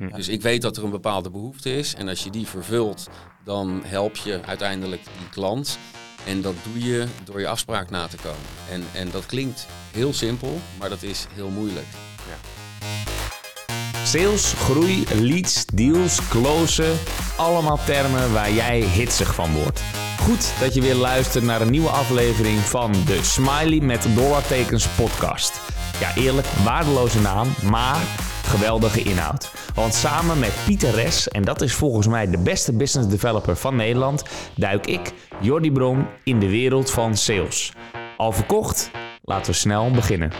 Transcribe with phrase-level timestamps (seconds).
[0.00, 0.16] Hm.
[0.16, 1.94] Dus ik weet dat er een bepaalde behoefte is.
[1.94, 3.08] En als je die vervult,
[3.44, 5.78] dan help je uiteindelijk die klant.
[6.26, 8.38] En dat doe je door je afspraak na te komen.
[8.70, 11.86] En, en dat klinkt heel simpel, maar dat is heel moeilijk.
[14.04, 16.98] Sales, groei, leads, deals, closen.
[17.36, 19.80] Allemaal termen waar jij hitsig van wordt.
[20.18, 25.60] Goed dat je weer luistert naar een nieuwe aflevering van de Smiley met dollartekens podcast.
[26.00, 28.00] Ja, eerlijk, waardeloze naam, maar
[28.50, 29.52] geweldige inhoud.
[29.74, 33.76] Want samen met Pieter Res, en dat is volgens mij de beste business developer van
[33.76, 34.22] Nederland,
[34.56, 37.72] duik ik, Jordi Bron, in de wereld van sales.
[38.16, 38.90] Al verkocht?
[39.22, 40.30] Laten we snel beginnen.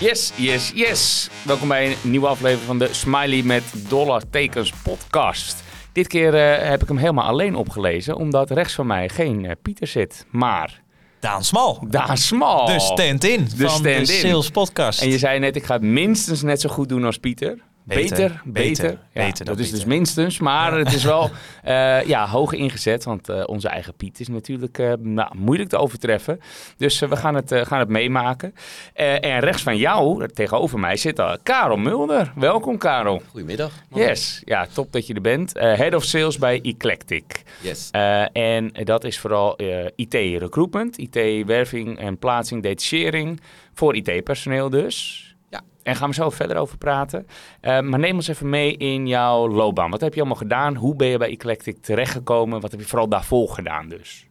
[0.00, 1.30] Yes, yes, yes.
[1.44, 5.62] Welkom bij een nieuwe aflevering van de Smiley met dollartekens podcast.
[5.92, 9.52] Dit keer eh, heb ik hem helemaal alleen opgelezen, omdat rechts van mij geen eh,
[9.62, 10.82] Pieter zit, maar
[11.24, 11.78] Daan Smal.
[11.88, 12.66] Daan Smal.
[12.66, 14.06] De stand-in De van de stand-in.
[14.06, 15.00] Sales Podcast.
[15.02, 17.58] En je zei net, ik ga het minstens net zo goed doen als Pieter.
[17.84, 18.62] Beter, Beter, beter.
[18.84, 21.30] beter, Ja, beter dan dat is dus minstens, maar het is wel
[21.62, 23.04] eh, ja, hoog ingezet.
[23.04, 26.40] Want eh, onze eigen Piet is natuurlijk eh, nou, moeilijk te overtreffen.
[26.76, 28.54] Dus we gaan het, gaan het meemaken.
[28.94, 32.32] Eh, en rechts van jou, tegenover mij, zit uh, Karel Mulder.
[32.36, 33.22] Welkom Karel.
[33.30, 33.72] Goedemiddag.
[33.94, 35.56] Yes, ja, top dat je er bent.
[35.56, 37.42] Eh, Head of Sales bij Eclectic.
[37.60, 37.88] Yes.
[37.90, 43.40] Eh, en dat is vooral eh, IT-recruitment, IT-werving en plaatsing, detachering.
[43.74, 45.28] Voor IT-personeel dus.
[45.54, 45.62] Ja.
[45.82, 47.26] En gaan we zo verder over praten.
[47.60, 49.90] Eh, maar neem ons even mee in jouw loopbaan.
[49.90, 50.74] Wat heb je allemaal gedaan?
[50.74, 52.60] Hoe ben je bij Eclectic terechtgekomen?
[52.60, 54.26] Wat heb je vooral daarvoor gedaan dus?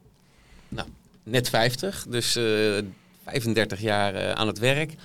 [0.69, 0.87] Nou,
[1.23, 2.43] net 50, dus eh,
[3.25, 4.95] 35 jaar eh, aan het werk.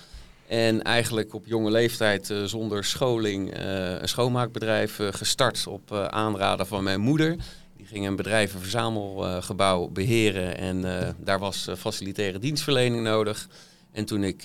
[0.49, 6.05] En eigenlijk op jonge leeftijd eh, zonder scholing eh, een schoonmaakbedrijf eh, gestart op eh,
[6.05, 7.37] aanraden van mijn moeder.
[7.77, 13.49] Die ging een bedrijvenverzamelgebouw beheren en eh, daar was eh, facilitaire dienstverlening nodig.
[13.93, 14.45] En toen ik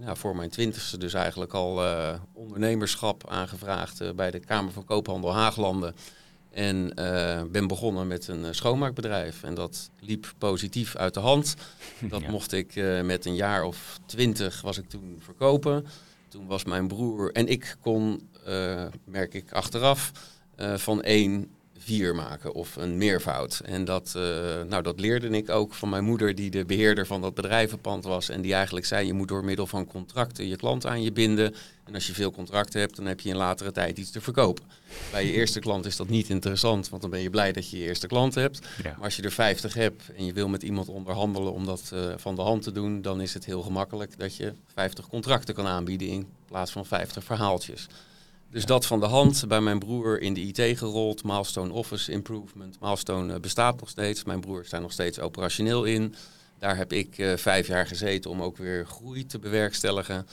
[0.00, 5.34] voor mijn twintigste dus eigenlijk al eh, ondernemerschap aangevraagd eh, bij de Kamer van Koophandel
[5.34, 5.94] Haaglanden.
[6.50, 9.42] En eh, ben begonnen met een schoonmaakbedrijf.
[9.42, 11.54] En dat liep positief uit de hand.
[12.10, 12.30] Dat Ja.
[12.30, 15.86] mocht ik met een jaar of twintig was ik toen verkopen.
[16.28, 18.28] Toen was mijn broer en ik kon,
[19.04, 20.12] merk ik achteraf,
[20.76, 23.60] van één vier maken of een meervoud.
[23.64, 24.22] En dat, eh,
[24.68, 28.28] nou, dat leerde ik ook van mijn moeder, die de beheerder van dat bedrijvenpand was.
[28.28, 31.54] En die eigenlijk zei, je moet door middel van contracten je klant aan je binden.
[31.84, 34.64] En als je veel contracten hebt, dan heb je in latere tijd iets te verkopen.
[35.10, 37.78] Bij je eerste klant is dat niet interessant, want dan ben je blij dat je
[37.78, 38.66] je eerste klant hebt.
[38.82, 38.90] Ja.
[38.96, 42.00] Maar als je er 50 hebt en je wil met iemand onderhandelen om dat eh,
[42.16, 45.66] van de hand te doen, dan is het heel gemakkelijk dat je 50 contracten kan
[45.66, 47.86] aanbieden in plaats van 50 verhaaltjes.
[48.50, 52.80] Dus dat van de hand, bij mijn broer in de IT gerold, Milestone Office Improvement.
[52.80, 56.14] Milestone eh, bestaat nog steeds, mijn broer is daar nog steeds operationeel in.
[56.58, 60.26] Daar heb ik eh, vijf jaar gezeten om ook weer groei te bewerkstelligen.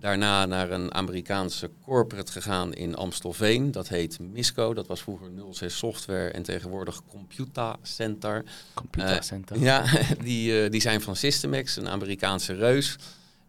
[0.00, 3.72] Daarna naar een Amerikaanse corporate gegaan in Amstelveen.
[3.72, 4.74] Dat heet Misco.
[4.74, 8.44] Dat was vroeger 06 Software en tegenwoordig Computa Center.
[8.74, 9.56] Computercenter.
[9.56, 9.84] Eh, ja,
[10.24, 12.96] die, die zijn van Systemex, een Amerikaanse reus.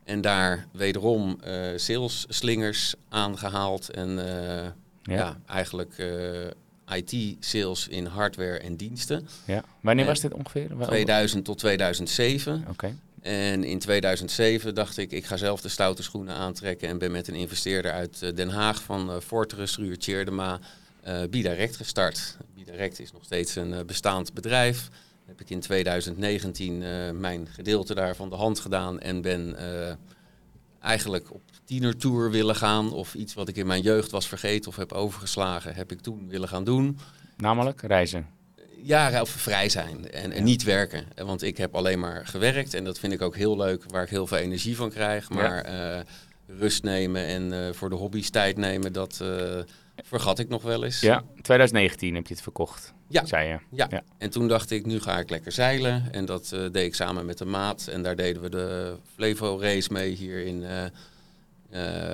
[0.04, 3.90] En daar wederom eh salesslingers aangehaald.
[3.90, 4.64] En eh,
[5.04, 5.16] Ja.
[5.16, 5.38] ja.
[5.48, 5.96] eigenlijk
[6.96, 9.28] IT-sales in hardware en diensten.
[9.46, 9.64] Ja.
[9.82, 10.78] Wanneer Eh, was dit ongeveer?
[10.78, 12.66] Wel- 2000 tot 2007.
[12.70, 12.96] Oké.
[13.22, 16.88] En in 2007 dacht ik, ik ga zelf de stoute schoenen aantrekken.
[16.90, 20.60] En ben met een investeerder uit eh, Den Haag van eh, Fortress, Ruur Tjeerdema,
[21.02, 22.38] eh Bidirect gestart.
[22.56, 24.90] Bidirect is nog steeds een eh, bestaand bedrijf.
[25.34, 29.00] Heb ik in 2019 eh, mijn gedeelte daar van de hand gedaan.
[29.00, 29.94] En ben eh,
[30.80, 32.92] eigenlijk op tienertour willen gaan.
[32.92, 36.30] Of iets wat ik in mijn jeugd was vergeten of heb overgeslagen, heb ik toen
[36.30, 37.00] willen gaan doen.
[37.38, 38.28] Namelijk reizen.
[38.82, 41.06] Ja, of vrij zijn en, en niet werken.
[41.16, 44.10] Want ik heb alleen maar gewerkt en dat vind ik ook heel leuk, waar ik
[44.10, 45.30] heel veel energie van krijg.
[45.30, 46.00] Maar eh,
[46.48, 49.22] rust nemen en voor de hobby's tijd nemen, dat
[50.02, 51.00] vergat ik nog wel eens.
[51.00, 53.26] Ja, 2019 heb je het verkocht, Ja.
[53.26, 53.58] zei je.
[53.70, 53.88] Ja.
[53.90, 54.02] Ja.
[54.18, 56.08] en toen dacht ik, nu ga ik lekker zeilen.
[56.12, 57.88] En dat eh, deed ik samen met een maat.
[57.88, 60.86] En daar deden we de Flevo Race mee hier in, eh,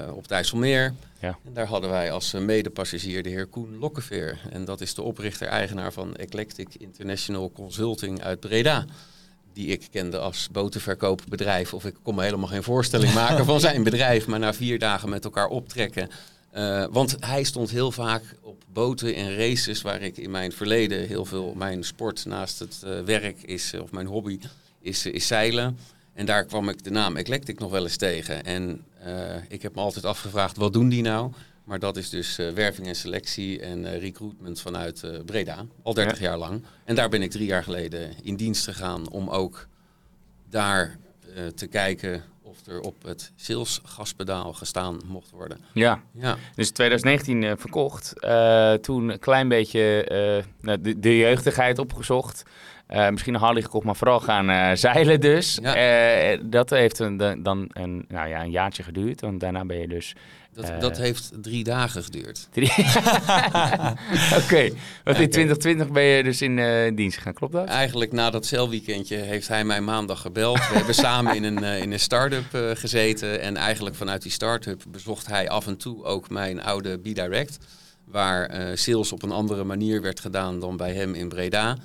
[0.06, 0.94] eh, op het IJsselmeer.
[1.20, 1.38] Ja.
[1.46, 4.40] En daar hadden wij als medepassagier de heer Koen Lokkeveer.
[4.50, 8.86] En dat is de oprichter-eigenaar van Eclectic International Consulting uit Breda.
[9.54, 11.74] Die ik kende als botenverkoopbedrijf.
[11.74, 14.28] Of ik kon me helemaal geen voorstelling maken van zijn bedrijf.
[14.28, 16.10] Maar na vier dagen met elkaar optrekken.
[16.52, 21.08] Eh, want hij stond heel vaak op boten en races waar ik in mijn verleden
[21.08, 24.40] heel veel mijn sport naast het eh, werk is, eh, of mijn hobby,
[24.82, 25.78] is, is zeilen.
[26.14, 28.46] En daar kwam ik de naam Eclectic nog wel eens tegen.
[28.46, 28.84] En
[29.48, 31.32] ik heb me altijd afgevraagd, wat doen die nou?
[31.64, 35.66] Maar dat is dus werving en selectie en recruitment vanuit Breda.
[35.84, 36.64] Al 30 jaar lang.
[36.86, 39.68] En daar ben ik drie jaar geleden in dienst gegaan om ook
[40.50, 40.98] daar
[41.56, 42.24] te kijken
[42.70, 45.58] er op het salesgaspedaal gestaan mocht worden.
[45.74, 48.20] Ja, Ja, dus 2019 eh, verkocht.
[48.20, 52.44] Eh, toen een klein beetje eh, nou, de, de jeugdigheid opgezocht.
[53.10, 55.60] Misschien een Harley gekocht, maar vooral gaan zeilen dus.
[55.62, 56.38] Ja.
[56.42, 59.22] Dat heeft een, dan een, nou ja, een jaartje geduurd.
[59.22, 60.16] Want daarna ben je dus...
[60.62, 60.80] dat, Eh.
[60.80, 62.48] dat heeft drie dagen geduurd.
[62.52, 62.72] drie-
[64.44, 64.70] Oké,
[65.04, 67.68] want in 2020 ben je dus in eh, dienst gegaan, klopt dat?
[67.68, 70.58] Eigenlijk na dat zeilweekendje heeft hij mij maandag gebeld.
[70.58, 73.42] We hebben samen in een, eh, in een start-up gezeten.
[73.42, 77.58] En eigenlijk vanuit die start-up bezocht hij af en toe ook mijn oude B-Direct.
[78.06, 81.78] Waar sales op een andere manier werd gedaan dan bij hem in Breda.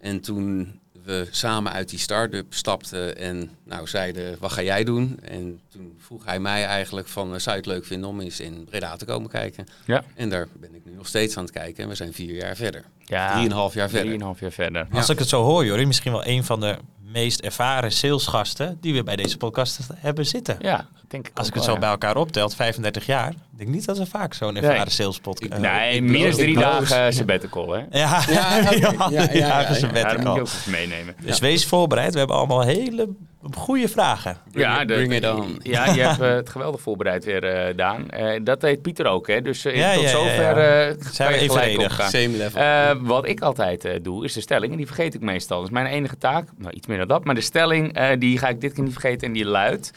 [0.00, 5.18] En toen we samen uit die start-up stapten en nou zeiden, wat ga jij doen?
[5.22, 8.40] En toen vroeg hij mij eigenlijk van, eh, zou je het leuk vinden om eens
[8.40, 9.66] in Breda te komen kijken?
[9.86, 10.04] Ja.
[10.14, 12.56] En daar ben ik nu nog steeds aan het kijken en we zijn vier jaar
[12.56, 12.84] verder.
[13.10, 14.06] Ja, Drieënhalf jaar verder.
[14.06, 14.86] Drieënhalf jaar verder.
[14.90, 14.96] Ja.
[14.96, 16.76] Als ik het zo hoor, Jorrie, misschien wel een van de
[17.12, 20.56] meest ervaren salesgasten die we bij deze podcast hebben zitten.
[20.60, 21.86] Ja, dat denk ik Als ik het wel, zo ja.
[21.86, 24.88] bij elkaar optelt, 35 jaar, ik denk niet dat we vaak zo'n ervaren Nee.
[24.88, 27.78] salespodcast Nee, ik meer dan drie dagen sabbatical, hè?
[27.90, 28.58] Ja, Ja.
[28.60, 28.70] Ja, ja,
[29.10, 29.80] ja, drie ja, dagen ja.
[29.80, 30.10] sabbatical.
[30.10, 31.14] Ja, dat moet je ook even meenemen.
[31.20, 33.08] Dus wees voorbereid, we hebben allemaal hele
[33.56, 34.38] goede vragen.
[34.50, 35.60] Bring ja, bring it on.
[35.62, 38.10] Ja, je hebt eh, het geweldig voorbereid weer, eh, Daan.
[38.10, 39.42] Eh, dat deed Pieter ook, hè?
[39.42, 40.88] Dus Ja, tot ja, zover ja.
[40.88, 42.08] eh, Zijn we evenredig.
[42.10, 42.60] Same level.
[42.60, 44.70] Eh, wat ik altijd eh, doe, is de stelling.
[44.72, 45.56] En die vergeet ik meestal.
[45.58, 46.48] Dat is mijn enige taak.
[46.56, 47.24] Nou, iets meer dan dat.
[47.24, 49.26] Maar de stelling, eh, die ga ik dit keer niet vergeten.
[49.26, 49.92] En die luidt...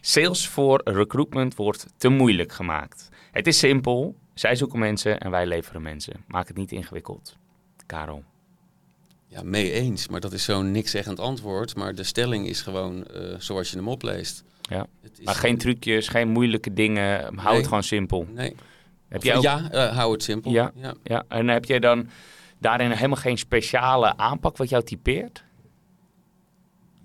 [0.00, 3.08] Sales voor recruitment wordt te moeilijk gemaakt.
[3.32, 4.14] Het is simpel.
[4.34, 6.24] Zij zoeken mensen en wij leveren mensen.
[6.26, 7.36] Maak het niet ingewikkeld.
[7.86, 8.22] Karel.
[9.34, 10.08] Ja, mee eens.
[10.08, 11.76] Maar dat is zo'n nikszeggend antwoord.
[11.76, 14.44] Maar de stelling is gewoon eh, zoals je hem opleest.
[14.62, 14.86] Ja.
[15.02, 17.20] Het is, Maar geen trucjes, geen moeilijke dingen.
[17.20, 17.56] Hou Nee.
[17.56, 18.26] het gewoon simpel.
[18.34, 18.54] Nee.
[19.08, 19.42] Heb jij ook...
[19.42, 20.50] Ja, eh, hou het simpel.
[20.50, 20.72] Ja.
[20.74, 20.94] ja.
[21.02, 22.08] Ja, en heb jij dan
[22.58, 25.44] daarin helemaal geen speciale aanpak wat jou typeert?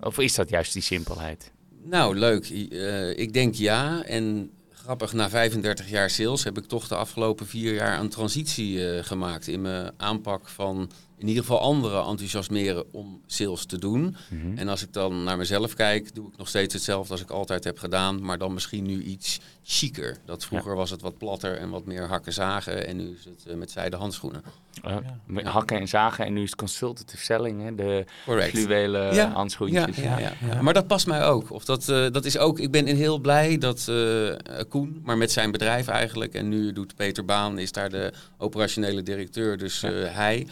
[0.00, 1.52] Of is dat juist die simpelheid?
[1.84, 2.48] Nou, leuk.
[2.48, 4.02] Eh, ik denk ja.
[4.02, 9.02] En grappig, na 35 jaar sales heb ik toch de afgelopen vier jaar een transitie
[9.02, 10.90] gemaakt in mijn aanpak van
[11.20, 14.16] in ieder geval anderen enthousiasmeren om sales te doen.
[14.28, 14.58] Mhm.
[14.58, 17.64] En als ik dan naar mezelf kijk, doe ik nog steeds hetzelfde als ik altijd
[17.64, 20.16] heb gedaan, maar dan misschien nu iets chiquer.
[20.24, 23.44] Dat vroeger was het wat platter en wat meer hakken zagen en nu is het
[23.46, 24.42] eh, met zijde handschoenen.
[24.86, 24.96] Uh,
[25.26, 27.74] met Hakken en zagen en nu is het consultative selling, hè?
[27.74, 28.50] de Correct.
[28.50, 29.96] fluwelen Ja, handschoentjes.
[29.96, 30.62] Ja, ja, ja, ja.
[30.62, 31.50] Maar dat past mij ook.
[31.50, 32.58] Of dat, eh, dat is ook.
[32.58, 34.34] Ik ben heel blij dat eh,
[34.68, 36.34] Koen, maar met zijn bedrijf eigenlijk.
[36.34, 39.58] En nu doet Peter Baan, is daar de operationele directeur.
[39.58, 40.46] Dus eh, hij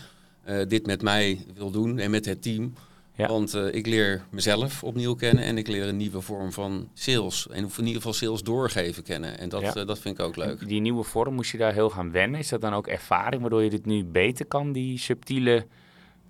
[0.69, 2.73] dit met mij wil doen en met het team.
[3.19, 3.27] Ja.
[3.29, 7.49] Want eh, ik leer mezelf opnieuw kennen en ik leer een nieuwe vorm van sales.
[7.51, 9.39] En of in ieder geval sales doorgeven kennen.
[9.39, 9.75] En dat, Ja.
[9.75, 10.69] eh, dat vind ik ook leuk.
[10.69, 12.41] Die nieuwe vorm, moest je daar heel gaan wennen?
[12.41, 15.67] Is dat dan ook ervaring waardoor je dit nu beter kan, die subtiele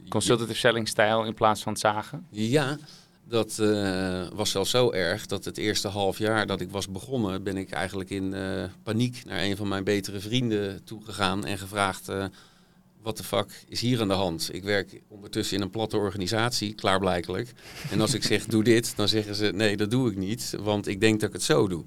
[0.09, 2.27] consultative selling stijl in plaats van het zagen?
[2.31, 2.79] Ja,
[3.25, 7.43] dat eh, was zelfs zo erg dat het eerste half jaar dat ik was begonnen,
[7.43, 12.09] ben ik eigenlijk in eh, paniek naar een van mijn betere vrienden toegegaan en gevraagd.
[13.03, 14.49] Wat de fuck is hier aan de hand?
[14.53, 17.53] Ik werk ondertussen in een platte organisatie, klaarblijkelijk.
[17.91, 20.87] En als ik zeg doe dit, dan zeggen ze nee, dat doe ik niet, want
[20.87, 21.85] ik denk dat ik het zo doe.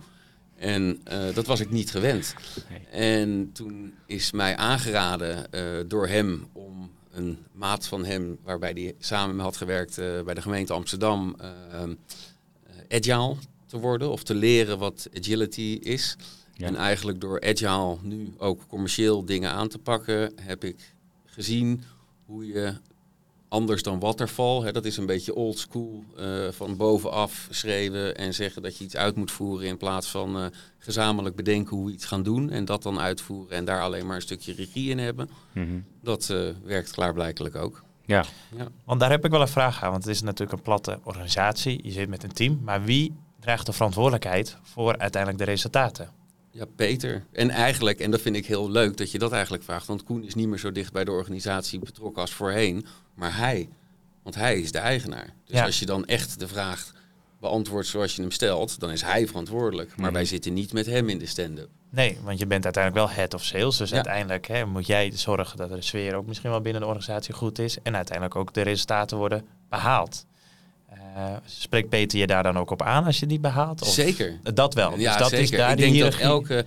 [0.55, 2.35] En eh, dat was ik niet gewend.
[2.69, 2.87] Nee.
[2.87, 8.95] En toen is mij aangeraden eh, door hem om een maat van hem, waarbij hij
[8.99, 11.35] samen had gewerkt eh, bij de gemeente Amsterdam,
[12.89, 13.35] agile
[13.65, 16.15] te worden of te leren wat agility is.
[16.53, 16.67] Ja.
[16.67, 20.93] En eigenlijk door agile nu ook commercieel dingen aan te pakken, heb ik
[21.31, 21.83] gezien
[22.25, 22.73] hoe je
[23.51, 28.33] anders dan waterval, hè, dat is een beetje old school, eh, van bovenaf schreeuwen en
[28.33, 30.45] zeggen dat je iets uit moet voeren in plaats van eh,
[30.77, 34.15] gezamenlijk bedenken hoe we iets gaan doen en dat dan uitvoeren en daar alleen maar
[34.15, 35.29] een stukje regie in hebben.
[35.51, 35.79] Mhm.
[36.01, 37.83] Dat eh, werkt klaarblijkelijk ook.
[38.05, 38.25] Ja.
[38.57, 38.67] Ja.
[38.85, 41.79] Want daar heb ik wel een vraag aan, want het is natuurlijk een platte organisatie.
[41.83, 46.20] Je zit met een team, maar wie draagt de verantwoordelijkheid voor uiteindelijk de resultaten?
[46.51, 47.23] Ja, Peter.
[47.31, 50.23] En eigenlijk, en dat vind ik heel leuk dat je dat eigenlijk vraagt, want Koen
[50.23, 53.69] is niet meer zo dicht bij de organisatie betrokken als voorheen, maar hij.
[54.23, 55.33] Want hij is de eigenaar.
[55.45, 55.65] Dus Ja.
[55.65, 56.91] als je dan echt de vraag
[57.39, 59.89] beantwoordt zoals je hem stelt, dan is hij verantwoordelijk.
[59.89, 60.13] Maar Mhm.
[60.13, 61.69] wij zitten niet met hem in de stand-up.
[61.89, 63.77] Nee, want je bent uiteindelijk wel head of sales.
[63.77, 63.95] Dus Ja.
[63.95, 67.59] uiteindelijk hè, moet jij zorgen dat de sfeer ook misschien wel binnen de organisatie goed
[67.59, 67.77] is.
[67.83, 70.25] En uiteindelijk ook de resultaten worden behaald.
[70.91, 73.81] Eh, spreekt Peter je daar dan ook op aan als je die behaalt?
[73.81, 73.87] Of?
[73.87, 74.39] Zeker.
[74.53, 74.97] Dat wel.
[74.97, 75.43] Ja, dus dat zeker.
[75.43, 76.65] is daar ik die denk dat elke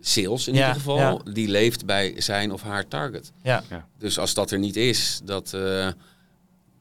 [0.00, 1.18] sales in Ja, ieder geval, ja.
[1.32, 3.32] die leeft bij zijn of haar target.
[3.42, 3.62] Ja,
[3.98, 5.88] Dus als dat er niet is, dat, eh,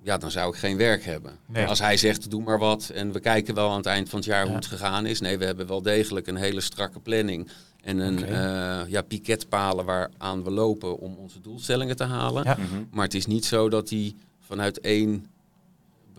[0.01, 1.31] ja, dan zou ik geen werk hebben.
[1.45, 1.65] Nee.
[1.65, 4.27] Als hij zegt, doe maar wat en we kijken wel aan het eind van het
[4.27, 5.19] jaar hoe het gegaan is.
[5.19, 7.49] Nee, we hebben wel degelijk een hele strakke planning.
[7.83, 8.25] En een Oké.
[8.25, 12.43] eh, ja, piketpalen waaraan we lopen om onze doelstellingen te halen.
[12.43, 12.57] Ja.
[12.59, 12.83] Mhm.
[12.91, 14.15] Maar het is niet zo dat hij
[14.47, 15.27] vanuit één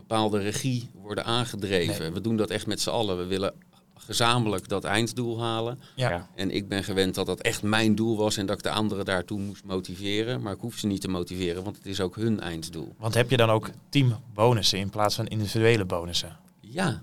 [0.08, 2.12] bepaalde regie worden aangedreven.
[2.12, 3.18] We doen dat echt met z'n allen.
[3.18, 3.52] We willen
[3.96, 5.78] gezamenlijk dat einddoel halen.
[5.96, 6.28] Ja.
[6.34, 9.04] En ik ben gewend dat dat echt mijn doel was en dat ik de anderen
[9.04, 10.42] daartoe moest motiveren.
[10.42, 12.94] Maar ik hoef ze niet te motiveren, want het is ook hun einddoel.
[12.98, 16.36] Want heb je dan ook teambonussen in plaats van individuele bonussen?
[16.60, 17.02] Ja,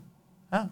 [0.49, 0.63] Ah.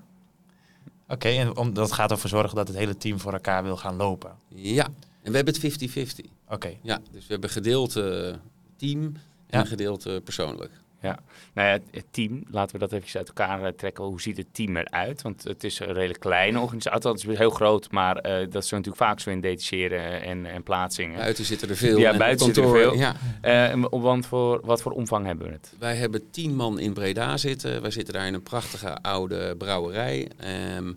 [1.08, 3.96] Oké, en om, dat gaat ervoor zorgen dat het hele team voor elkaar wil gaan
[3.96, 4.32] lopen.
[4.48, 4.88] ja.
[5.24, 6.26] En we hebben het 50-50.
[6.50, 8.36] Oké, Ja, dus we hebben gedeelte
[8.76, 9.02] team
[9.48, 9.66] en Ja.
[9.66, 10.72] gedeelte persoonlijk.
[11.02, 11.20] Ja,
[11.54, 14.04] nou ja, het, team, laten we dat even uit elkaar eh, trekken.
[14.04, 15.22] Hoe ziet het team eruit?
[15.22, 16.96] Want het is een redelijk kleine organisatie.
[16.96, 20.64] Althans, is heel groot, maar eh, dat is natuurlijk vaak zo in detacheren en, en
[20.64, 21.18] plaatsingen.
[21.18, 21.98] Buiten zitten er veel.
[21.98, 22.96] Ja, en buiten op zit er veel.
[22.96, 25.74] Ja, en want voor, wat voor omvang hebben we het?
[25.80, 27.82] wij hebben tien man in Breda zitten.
[27.82, 30.28] Wij zitten daar in een prachtige oude brouwerij.
[30.38, 30.94] Ehm,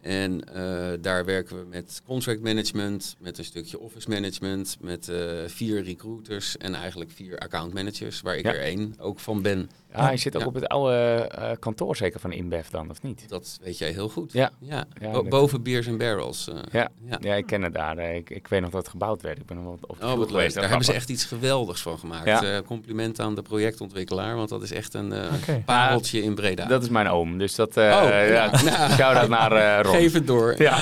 [0.00, 5.18] en eh, daar werken we met contract management, met een stukje office management, met eh,
[5.46, 8.52] vier recruiters en eigenlijk vier account managers, waar ik Ja.
[8.54, 9.70] er één ook van ben.
[9.92, 10.46] Ah, je zit ook Ja.
[10.46, 13.28] op het oude eh, kantoor zeker van InBev dan, of niet?
[13.28, 14.32] Dat weet jij heel goed.
[14.32, 14.50] Ja.
[14.60, 14.84] ja.
[15.00, 16.48] Ja, Bo- dat- boven Beers and Barrels.
[16.48, 16.54] eh.
[16.72, 16.88] Ja.
[17.04, 17.16] ja.
[17.20, 17.98] Ja, ik ken het daar.
[17.98, 19.38] Eh, Ik, ik weet nog dat het gebouwd werd.
[19.38, 20.54] Ik ben nog wel op de Oh, wat leuk.
[20.54, 22.26] Daar hebben ze echt iets geweldigs van gemaakt.
[22.26, 22.42] Ja.
[22.42, 25.62] Eh, compliment aan de projectontwikkelaar, want dat is echt een eh, Oké.
[25.64, 26.64] pareltje in Breda.
[26.66, 27.76] Dat is mijn oom, dus dat...
[27.76, 28.90] eh Oh, ja, nou.
[28.90, 29.94] Shout-out naar eh Ron.
[29.94, 30.62] Geef het door.
[30.62, 30.78] Ja,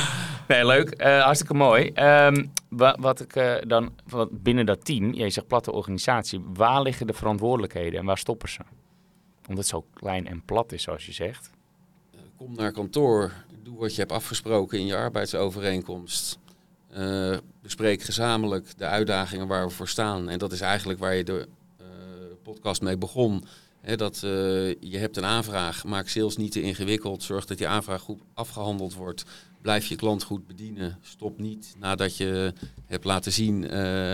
[0.48, 0.90] nee, leuk.
[0.90, 1.90] Eh, hartstikke mooi.
[1.94, 6.82] Ehm, wa- wat ik eh, dan wat binnen dat team, jij zegt platte organisatie, waar
[6.82, 8.60] liggen de verantwoordelijkheden en waar stoppen ze?
[9.48, 11.50] Omdat het zo klein en plat is, zoals je zegt.
[12.36, 16.38] Kom naar kantoor, doe wat je hebt afgesproken in je arbeidsovereenkomst.
[16.90, 20.28] Eh, bespreek gezamenlijk de uitdagingen waar we voor staan.
[20.28, 21.86] En dat is eigenlijk waar je de eh,
[22.42, 23.44] podcast mee begon.
[23.96, 24.20] Dat eh,
[24.80, 27.22] je hebt een aanvraag, maak sales niet te ingewikkeld.
[27.22, 29.24] Zorg dat je aanvraag goed afgehandeld wordt.
[29.62, 30.98] Blijf je klant goed bedienen.
[31.00, 32.52] Stop niet nadat je
[32.86, 33.62] hebt laten zien,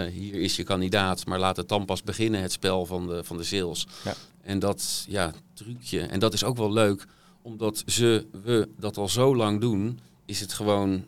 [0.08, 1.26] hier is je kandidaat.
[1.26, 3.86] Maar laat het dan pas beginnen, het spel van de, van de sales.
[4.04, 4.14] Ja.
[4.44, 6.00] En dat ja, trucje.
[6.00, 7.06] En dat is ook wel leuk,
[7.42, 11.04] omdat ze, we dat al zo lang doen, is het gewoon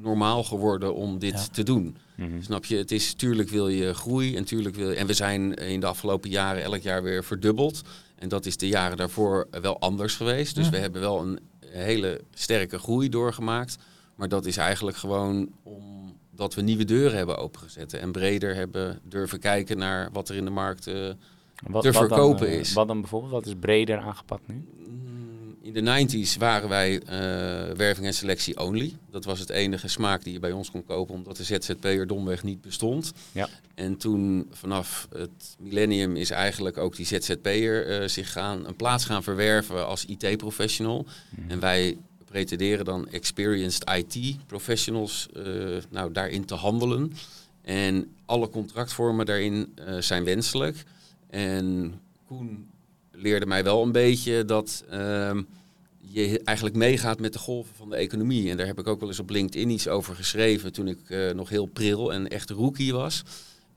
[0.00, 1.46] normaal geworden om dit Ja.
[1.52, 1.96] te doen.
[2.16, 2.42] Mhm.
[2.42, 2.76] Snap je?
[2.76, 5.86] Het is tuurlijk wil je groei en tuurlijk wil je, en we zijn in de
[5.86, 7.82] afgelopen jaren elk jaar weer verdubbeld.
[8.18, 10.54] En dat is de jaren daarvoor wel anders geweest.
[10.54, 10.70] Dus Ja.
[10.70, 13.76] we hebben wel een hele sterke groei doorgemaakt.
[14.14, 17.92] Maar dat is eigenlijk gewoon omdat we nieuwe deuren hebben opengezet.
[17.92, 20.86] En breder hebben durven kijken naar wat er in de markt.
[20.86, 21.10] eh,
[21.62, 22.72] Wat, te wat dan, verkopen eh, is.
[22.72, 23.32] Wat dan bijvoorbeeld?
[23.32, 24.54] Wat is breder aangepakt nu?
[24.54, 28.96] Mm, In de 90s waren wij eh, werving en selectie only.
[29.10, 32.42] Dat was het enige smaak die je bij ons kon kopen, omdat de ZZP'er domweg
[32.42, 33.12] niet bestond.
[33.32, 33.48] Ja.
[33.74, 39.04] En toen vanaf het millennium is eigenlijk ook die ZZP'er eh, zich gaan, een plaats
[39.04, 41.06] gaan verwerven als IT-professional.
[41.30, 41.50] Mhm.
[41.50, 45.28] En wij pretenderen dan experienced IT-professionals
[45.90, 47.12] nou, daarin te handelen.
[47.62, 50.84] En alle contractvormen daarin zijn wenselijk.
[51.36, 52.68] En Koen
[53.10, 55.42] leerde mij wel een beetje dat ehm,
[56.00, 58.50] je eigenlijk meegaat met de golven van de economie.
[58.50, 61.30] En daar heb ik ook wel eens op LinkedIn iets over geschreven toen ik eh,
[61.30, 63.22] nog heel pril en echt rookie was.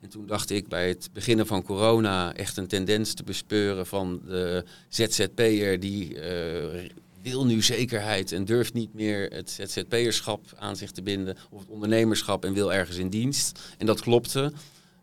[0.01, 4.21] En toen dacht ik bij het beginnen van corona echt een tendens te bespeuren van
[4.25, 6.89] de ZZP'er die eh,
[7.21, 11.69] wil nu zekerheid en durft niet meer het ZZP'erschap aan zich te binden of het
[11.69, 13.59] ondernemerschap en wil ergens in dienst.
[13.77, 14.51] En dat klopte.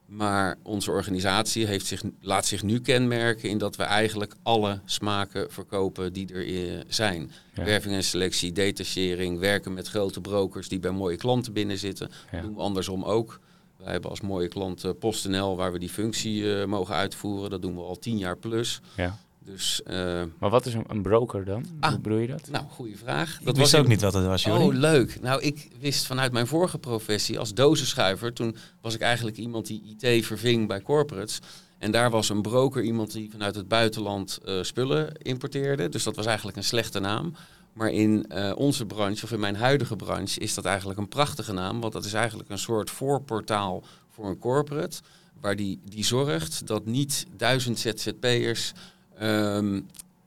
[0.07, 5.53] Maar onze organisatie heeft zich, laat zich nu kenmerken in dat we eigenlijk alle smaken
[5.53, 7.31] verkopen die er eh, zijn.
[7.55, 7.65] Ja.
[7.65, 12.11] Werving en selectie, detachering, werken met grote brokers die bij mooie klanten binnen zitten.
[12.33, 12.41] Ja.
[12.41, 13.41] doen we andersom ook.
[13.77, 17.51] Wij hebben als mooie klant eh, PostNL waar we die functie eh, mogen uitvoeren.
[17.51, 18.81] Dat doen we al tien jaar plus.
[18.97, 19.19] Ja.
[19.47, 21.65] Dus, eh, Maar wat is een, een broker dan?
[21.81, 21.91] Ah.
[21.91, 22.49] Hoe bedoel je dat?
[22.51, 23.41] nou, goede vraag.
[23.45, 24.65] ik wist in- ook niet wat het was, Jordi.
[24.65, 25.21] Oh, leuk.
[25.21, 29.97] Nou, ik wist vanuit mijn vorige professie als dozenschuiver, toen was ik eigenlijk iemand die
[29.99, 31.39] IT verving bij corporates.
[31.79, 35.89] En daar was een broker iemand die vanuit het buitenland eh, spullen importeerde.
[35.89, 37.35] Dus dat was eigenlijk een slechte naam.
[37.73, 41.53] Maar in eh, onze branche, of in mijn huidige branche, is dat eigenlijk een prachtige
[41.53, 41.81] naam.
[41.81, 44.97] Want dat is eigenlijk een soort voorportaal voor een corporate.
[45.41, 48.73] Waar die, die zorgt dat niet duizend ZZP'ers
[49.19, 49.81] ehm,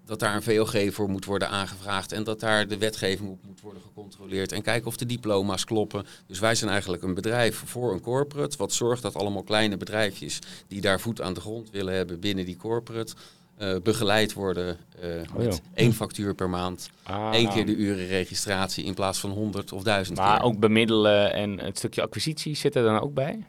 [0.06, 3.62] dat daar een VOG voor moet worden aangevraagd en dat daar de wetgeving op moet
[3.62, 6.06] worden gecontroleerd en kijken of de diploma's kloppen.
[6.28, 10.40] Dus wij zijn eigenlijk een bedrijf voor een corporate, wat zorgt dat allemaal kleine bedrijfjes
[10.68, 13.14] die daar voet aan de grond willen hebben binnen die corporate,
[13.58, 17.34] eh, begeleid worden eh, Oh, met één factuur per maand, Ah.
[17.34, 20.46] één keer de urenregistratie in plaats van 100 of 1000 Maar keer.
[20.46, 23.44] ook bemiddelen en het stukje acquisitie zit er dan ook bij?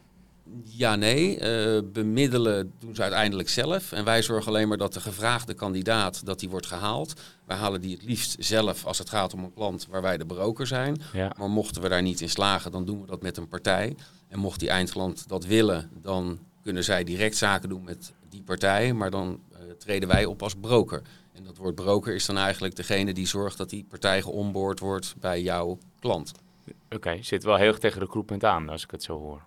[0.64, 1.38] Ja, nee.
[1.38, 3.92] eh, bemiddelen doen ze uiteindelijk zelf.
[3.92, 7.20] En wij zorgen alleen maar dat de gevraagde kandidaat dat die wordt gehaald.
[7.44, 10.26] Wij halen die het liefst zelf als het gaat om een klant waar wij de
[10.26, 11.02] broker zijn.
[11.12, 11.32] Ja.
[11.38, 13.96] Maar mochten we daar niet in slagen, dan doen we dat met een partij.
[14.28, 18.92] En mocht die eindklant dat willen, dan kunnen zij direct zaken doen met die partij.
[18.92, 21.02] Maar dan eh, treden wij op als broker.
[21.32, 25.14] En dat woord broker is dan eigenlijk degene die zorgt dat die partij geonboard wordt
[25.20, 26.32] bij jouw klant.
[26.90, 29.42] Oké, zit wel heel erg tegen recruitment aan, als ik het zo hoor.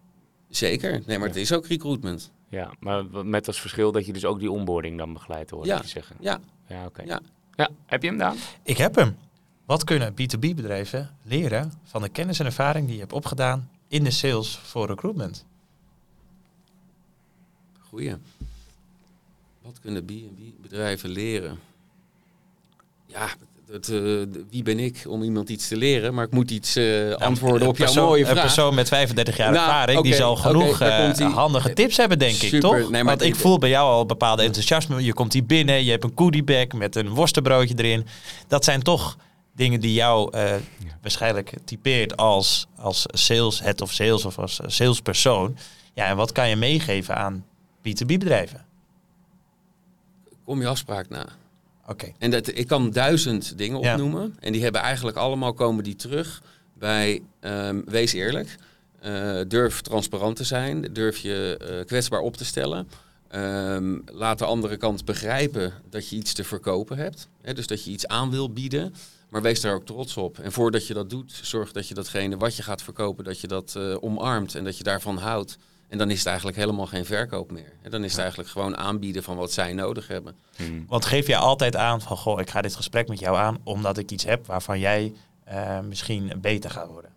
[0.56, 2.32] Zeker, nee, maar het is ook recruitment.
[2.50, 5.78] Ja, maar met als verschil dat je dus ook die onboarding dan begeleidt, hoor Ja.
[5.82, 6.16] je zeggen.
[6.20, 7.02] Ja, Ja, oké.
[7.02, 7.22] Ja.
[7.56, 8.36] Ja, heb je hem dan?
[8.64, 9.18] Ik heb hem.
[9.66, 14.12] Wat kunnen B2B-bedrijven leren van de kennis en ervaring die je hebt opgedaan in de
[14.12, 15.46] sales voor recruitment?
[17.80, 18.16] goeie.
[19.62, 21.60] Wat kunnen B&B bedrijven leren?
[23.06, 23.28] Ja,
[23.74, 24.00] het, eh,
[24.50, 26.14] wie ben ik om iemand iets te leren?
[26.14, 28.42] Maar ik moet iets eh, antwoorden Een op jouw persoon- mooie Een vraag.
[28.42, 32.60] persoon met 35 jaar Nou, ervaring, die zal genoeg eh, handige tips hebben, denk ik,
[32.60, 32.90] toch?
[32.90, 35.04] Nee, Want ik voel bij jou al bepaalde enthousiasme.
[35.04, 38.06] Je komt hier binnen, je hebt een goodiebag met een worstenbroodje erin.
[38.48, 39.18] Dat zijn toch
[39.56, 40.52] dingen die jou eh,
[41.02, 45.58] waarschijnlijk typeert als, als sales, head of sales of als salespersoon.
[45.94, 47.46] Ja, en wat kan je meegeven aan
[47.82, 48.66] B2B-bedrijven?
[50.46, 51.26] Kom je afspraak na.
[51.88, 52.12] Oké.
[52.20, 53.92] En dat, ik kan duizend dingen Ja.
[53.94, 54.36] opnoemen.
[54.40, 56.42] En die hebben eigenlijk allemaal komen die terug
[56.74, 58.56] bij ehm, wees eerlijk.
[59.00, 60.82] Eh, durf transparant te zijn.
[60.94, 62.88] Durf je eh, kwetsbaar op te stellen.
[63.28, 67.28] Ehm, laat de andere kant begrijpen dat je iets te verkopen hebt.
[67.42, 68.94] Hè, dus dat je iets aan wil bieden.
[69.30, 70.40] Maar wees daar ook trots op.
[70.40, 73.48] En voordat je dat doet, zorg dat je datgene wat je gaat verkopen, dat je
[73.48, 75.58] dat eh, omarmt en dat je daarvan houdt.
[75.94, 77.74] En dan is het eigenlijk helemaal geen verkoop meer.
[77.82, 80.36] En dan is het eigenlijk gewoon aanbieden van wat zij nodig hebben.
[80.56, 80.86] Hmm.
[80.88, 83.98] Want geef je altijd aan van, goh, ik ga dit gesprek met jou aan omdat
[83.98, 87.12] ik iets heb waarvan jij eh, misschien beter gaat worden.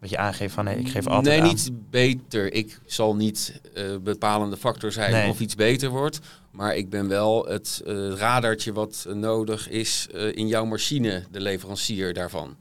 [0.00, 1.54] Dat je aangeeft van, nee, ik geef altijd nee, aan.
[1.56, 2.52] niet beter.
[2.52, 5.30] Ik zal niet eh bepalende factor zijn Nee.
[5.30, 6.18] of iets beter wordt.
[6.50, 11.40] Maar ik ben wel het eh, radartje wat nodig is eh, in jouw machine, de
[11.40, 12.56] leverancier daarvan.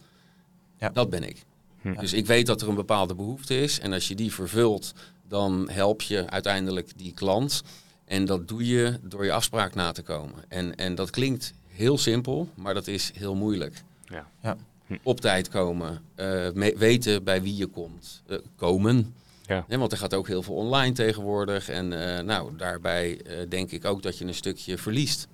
[0.77, 0.89] Ja.
[0.89, 1.46] Dat ben ik.
[1.82, 1.94] Hm.
[2.00, 3.80] Dus ik weet dat er een bepaalde behoefte is.
[3.80, 4.94] En als je die vervult,
[5.28, 7.62] dan help je uiteindelijk die klant.
[8.06, 10.36] En dat doe je door je afspraak na te komen.
[10.48, 13.84] En, en dat klinkt heel simpel, maar dat is heel moeilijk.
[14.06, 14.28] Ja.
[14.42, 14.58] Ja.
[15.04, 19.14] Op tijd komen, eh, me- weten bij wie je komt, eh, komen.
[19.46, 19.66] Ja.
[19.68, 21.70] Want er gaat ook heel veel online tegenwoordig.
[21.70, 25.28] En eh, nou, daarbij eh, denk ik ook dat je een stukje verliest.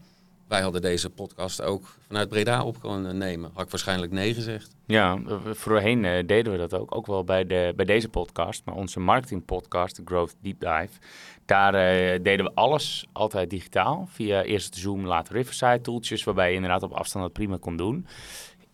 [0.48, 3.52] Wij hadden deze podcast ook vanuit Breda op kunnen nemen.
[3.54, 4.76] Had ik waarschijnlijk nee gezegd.
[4.86, 5.20] Ja,
[5.52, 6.96] voorheen eh, deden we dat ook.
[6.96, 8.66] Ook wel bij, de, bij deze podcast.
[8.66, 11.00] Maar onze marketingpodcast, de Growth Deep Dive.
[11.46, 14.06] Daar eh, deden we alles altijd digitaal.
[14.10, 16.24] Via eerst Zoom, later Riverside tooltjes.
[16.24, 18.08] Waarbij je inderdaad op afstand dat prima kon doen.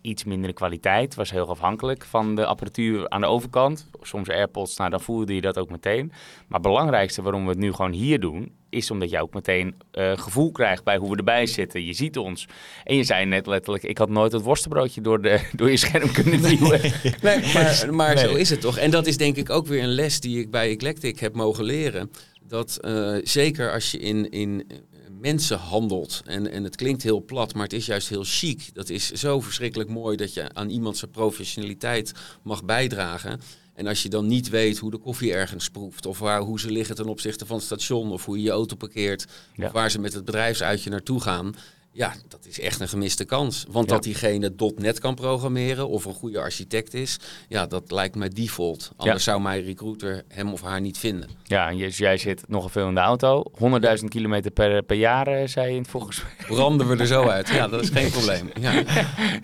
[0.00, 1.14] Iets mindere kwaliteit.
[1.14, 3.88] Was heel afhankelijk van de apparatuur aan de overkant.
[4.00, 6.06] Soms AirPods, nou dan voelde je dat ook meteen.
[6.48, 8.52] Maar het belangrijkste waarom we het nu gewoon hier doen...
[8.74, 11.84] is omdat je ook meteen eh, gevoel krijgt bij hoe we erbij zitten.
[11.84, 12.46] Je ziet ons.
[12.84, 13.84] En je zei net letterlijk...
[13.84, 16.80] ik had nooit het worstenbroodje door, de, door je scherm kunnen duwen.
[17.22, 18.24] Nee, maar, maar Nee.
[18.24, 18.78] zo is het toch.
[18.78, 21.64] En dat is denk ik ook weer een les die ik bij Eclectic heb mogen
[21.64, 22.10] leren.
[22.46, 24.76] Dat eh, zeker als je in, in eh,
[25.20, 28.74] mensen handelt, en, en het klinkt heel plat, maar het is juist heel chic.
[28.74, 33.40] Dat is zo verschrikkelijk mooi dat je aan iemand zijn professionaliteit mag bijdragen.
[33.74, 36.70] En als je dan niet weet hoe de koffie ergens proeft, of waar, hoe ze
[36.70, 39.66] liggen ten opzichte van het station, of hoe je je auto parkeert, Ja.
[39.66, 41.54] of waar ze met het bedrijfsuitje naartoe gaan.
[41.96, 43.64] Ja, dat is echt een gemiste kans.
[43.70, 43.94] Want Ja.
[43.94, 48.90] dat diegene .NET kan programmeren of een goede architect is, ja, dat lijkt mij default.
[48.96, 51.28] Anders zou mijn recruiter hem of haar niet vinden.
[51.42, 53.42] Ja, en je- jij zit nogal veel in de auto.
[53.58, 56.44] 100.000 kilometer per, per jaar, eh, zei je in het volgesprek.
[56.46, 57.48] Branden we er zo uit?
[57.48, 58.50] Ja, dat is geen probleem.
[58.60, 58.72] Ja.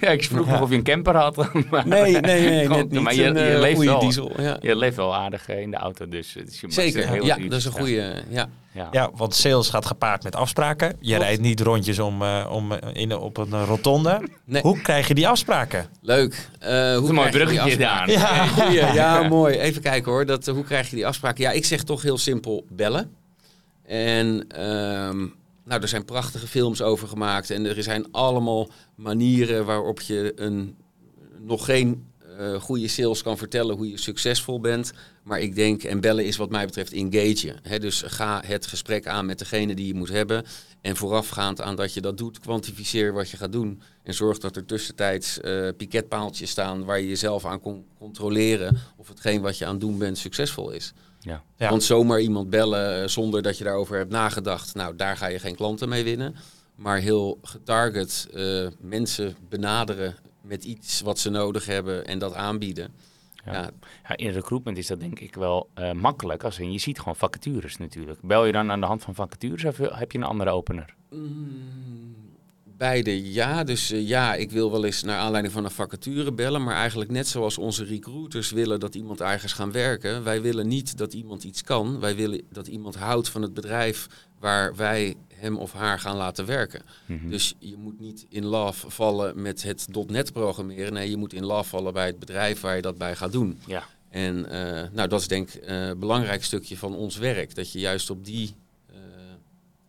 [0.01, 1.37] Ja, ik vroeg nog of je een camper had.
[1.71, 3.01] maar- Nee, nee, nee, Gewoon- net niet.
[3.03, 4.01] Maar je, een je eh, leeft goede wel.
[4.01, 4.41] diesel.
[4.41, 4.57] Ja.
[4.61, 7.37] Je leeft wel aardig eh, in de auto, dus, dus je er Zeker, heel ja,
[7.37, 8.23] dat is een goede.
[8.29, 8.49] Ja.
[8.73, 8.89] Ja.
[8.93, 10.97] Ja, want sales gaat gepaard met afspraken.
[11.01, 14.29] Je rijdt niet rondjes om, om eh, in, op een rotonde.
[14.44, 14.62] Nee.
[14.62, 15.87] Hoe krijg je die afspraken?
[16.03, 16.48] Leuk.
[16.59, 18.11] Eh, hoe een mooi krijg je die bruggetje daar.
[18.11, 18.92] Ja.
[18.94, 19.59] Ja, mooi.
[19.59, 20.26] Even kijken hoor.
[20.26, 21.42] Dat, eh, hoe krijg je die afspraken?
[21.42, 23.16] Ja, ik zeg toch heel simpel bellen.
[23.87, 25.18] En ehm,
[25.64, 27.50] nou, er zijn prachtige films over gemaakt.
[27.50, 30.76] En er zijn allemaal manieren waarop je een,
[31.38, 34.92] nog geen eh, goede sales kan vertellen hoe je succesvol bent.
[35.31, 37.55] Maar ik denk, en bellen is wat mij betreft engage.
[37.62, 37.79] Hè?
[37.79, 40.45] Dus ga het gesprek aan met degene die je moet hebben.
[40.81, 43.83] En voorafgaand aan dat je dat doet, kwantificeer wat je gaat doen.
[44.03, 49.09] En zorg dat er tussentijds eh piketpaaltjes staan waar je jezelf aan kon controleren of
[49.09, 50.93] hetgeen wat je aan het doen bent succesvol is.
[51.21, 51.43] Ja.
[51.57, 51.71] Ja.
[51.71, 55.38] Want zomaar iemand bellen eh, zonder dat je daarover hebt nagedacht, nou daar ga je
[55.38, 56.35] geen klanten mee winnen.
[56.75, 63.09] Maar heel getarget eh, mensen benaderen met iets wat ze nodig hebben en dat aanbieden.
[63.44, 63.53] Ja.
[63.53, 63.70] Ja.
[64.09, 66.44] Ja, in recruitment is dat denk ik wel eh, makkelijk.
[66.44, 68.20] Als in, je ziet gewoon vacatures natuurlijk.
[68.22, 70.94] Bel je dan aan de hand van vacatures of heb je een andere opener?
[71.11, 72.20] Mm,
[72.81, 73.64] Beide ja.
[73.64, 76.62] Dus eh, ja, ik wil wel eens naar aanleiding van een vacature bellen.
[76.62, 80.24] Maar eigenlijk net zoals onze recruiters willen dat iemand ergens gaan werken.
[80.24, 82.00] Wij willen niet dat iemand iets kan.
[82.00, 84.07] Wij willen dat iemand houdt van het bedrijf
[84.38, 86.83] waar wij hem of haar gaan laten werken.
[87.07, 90.92] Dus je moet niet in love vallen met het .NET programmeren.
[90.92, 93.59] Nee, je moet in love vallen bij het bedrijf waar je dat bij gaat doen.
[93.66, 93.85] Ja.
[94.11, 97.55] En eh, nou, dat is denk ik eh, een belangrijk stukje van ons werk.
[97.55, 98.55] Dat je juist op die
[98.87, 98.96] eh,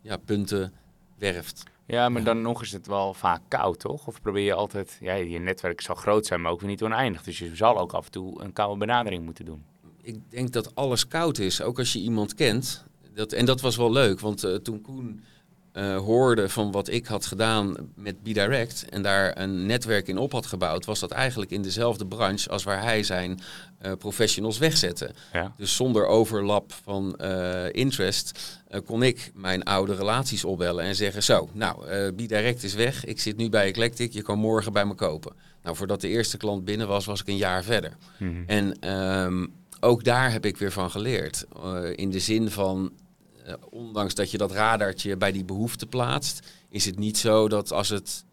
[0.00, 0.72] ja, punten
[1.18, 1.62] werft.
[1.86, 4.06] Ja, maar dan nog is het wel vaak koud, toch?
[4.06, 4.96] Of probeer je altijd...
[5.00, 7.22] Ja, je netwerk zal groot zijn, maar ook weer niet oneindig.
[7.22, 9.64] Dus je zal ook af en toe een koude benadering moeten doen.
[10.02, 12.84] Ik denk dat alles koud is, ook als je iemand kent.
[13.14, 15.22] Dat, en dat was wel leuk, want toen Koen
[15.72, 20.32] eh, hoorde van wat ik had gedaan met BDirect en daar een netwerk in op
[20.32, 23.40] had gebouwd, was dat eigenlijk in dezelfde branche als waar hij zijn
[23.78, 25.10] eh, professionals wegzette.
[25.32, 25.54] Ja.
[25.56, 31.48] Dus zonder overlap van eh, interest kon ik mijn oude relaties opbellen en zeggen: Zo,
[31.52, 33.04] nou, BDirect is weg.
[33.04, 34.12] Ik zit nu bij Eclectic.
[34.12, 35.32] Je kan morgen bij me kopen.
[35.62, 37.96] Nou, voordat de eerste klant binnen was, was ik een jaar verder.
[38.46, 39.46] En ehm,
[39.80, 41.46] ook daar heb ik weer van geleerd.
[41.94, 42.92] In de zin van,
[43.70, 47.88] ondanks dat je dat radartje bij die behoefte plaatst, is het niet zo dat als
[47.88, 48.24] het,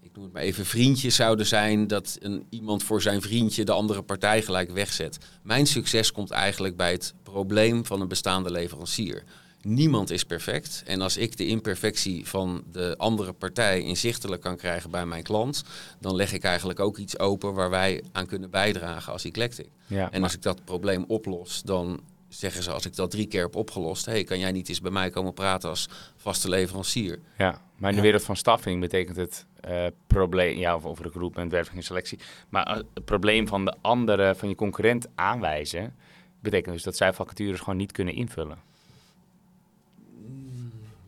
[0.00, 3.72] ik noem het maar even, vriendjes zouden zijn, dat een, iemand voor zijn vriendje de
[3.72, 5.18] andere partij gelijk wegzet.
[5.42, 9.24] Mijn succes komt eigenlijk bij het probleem van een bestaande leverancier.
[9.62, 10.82] Niemand is perfect.
[10.86, 15.62] En als ik de imperfectie van de andere partij inzichtelijk kan krijgen bij mijn klant,
[16.00, 19.68] dan leg ik eigenlijk ook iets open waar wij aan kunnen bijdragen als Eclectic.
[19.86, 22.00] Ja, En als ik dat probleem oplos, dan
[22.34, 24.90] zeggen ze als ik dat drie keer heb opgelost, hey, kan jij niet eens bij
[24.90, 27.18] mij komen praten als vaste leverancier?
[27.38, 31.52] Ja, maar in de wereld van staffing betekent het eh, probleem, ja, of, of recruitment,
[31.52, 32.18] werving en selectie.
[32.48, 35.94] Maar eh, het probleem van de andere, van je concurrent aanwijzen,
[36.40, 38.58] betekent dus dat zij vacatures gewoon niet kunnen invullen.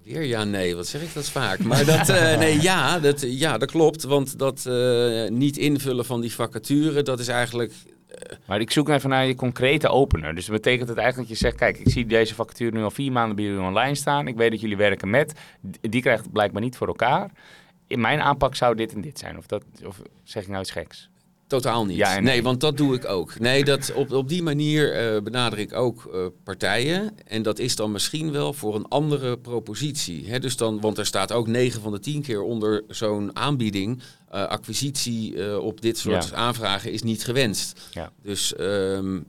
[0.02, 1.58] Weer ja, nee, wat zeg ik dat vaak?
[1.58, 4.02] Maar dat, eh, nee, ja, dat, ja, dat klopt.
[4.02, 4.68] Want dat
[5.30, 7.72] niet invullen van die vacature, dat is eigenlijk
[8.46, 10.34] Maar ik zoek even naar je concrete opener.
[10.34, 12.90] Dus dat betekent het eigenlijk dat je zegt, kijk, ik zie deze vacature nu al
[12.90, 14.28] vier maanden bij jullie online staan.
[14.28, 15.40] Ik weet dat jullie werken met.
[15.80, 17.30] Die krijgt het blijkbaar niet voor elkaar.
[17.86, 19.38] In mijn aanpak zou dit en dit zijn.
[19.38, 21.10] Of, dat, of zeg ik nou iets geks?
[21.46, 21.96] Totaal niet.
[21.96, 22.20] Ja nee.
[22.22, 22.42] nee.
[22.42, 23.38] want dat doe ik ook.
[23.38, 27.14] Nee, dat, op, op die manier eh, benader ik ook eh, partijen.
[27.26, 30.30] En dat is dan misschien wel voor een andere propositie.
[30.30, 30.38] Hè?
[30.38, 34.02] Dus dan, want er staat ook 9 van de 10 keer onder zo'n aanbieding.
[34.28, 36.34] eh, acquisitie op dit soort Ja.
[36.36, 37.80] aanvragen is niet gewenst.
[37.92, 38.10] Ja.
[38.22, 39.20] Dus ehm,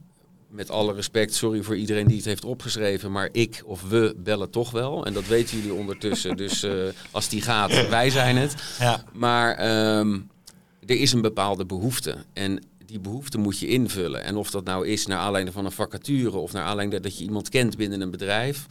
[0.49, 3.12] met alle respect, sorry voor iedereen die het heeft opgeschreven.
[3.12, 5.06] Maar ik of we bellen toch wel.
[5.06, 6.38] En dat weten jullie ondertussen.
[6.45, 6.65] dus
[7.12, 8.56] als die gaat, wij zijn het.
[8.80, 9.04] Ja.
[9.13, 10.17] Maar ehm,
[10.86, 12.15] er is een bepaalde behoefte.
[12.34, 14.24] En die behoefte moet je invullen.
[14.24, 17.24] En of dat nou is naar aanleiding van een vacature of naar aanleiding dat je
[17.24, 18.65] iemand kent binnen een bedrijf.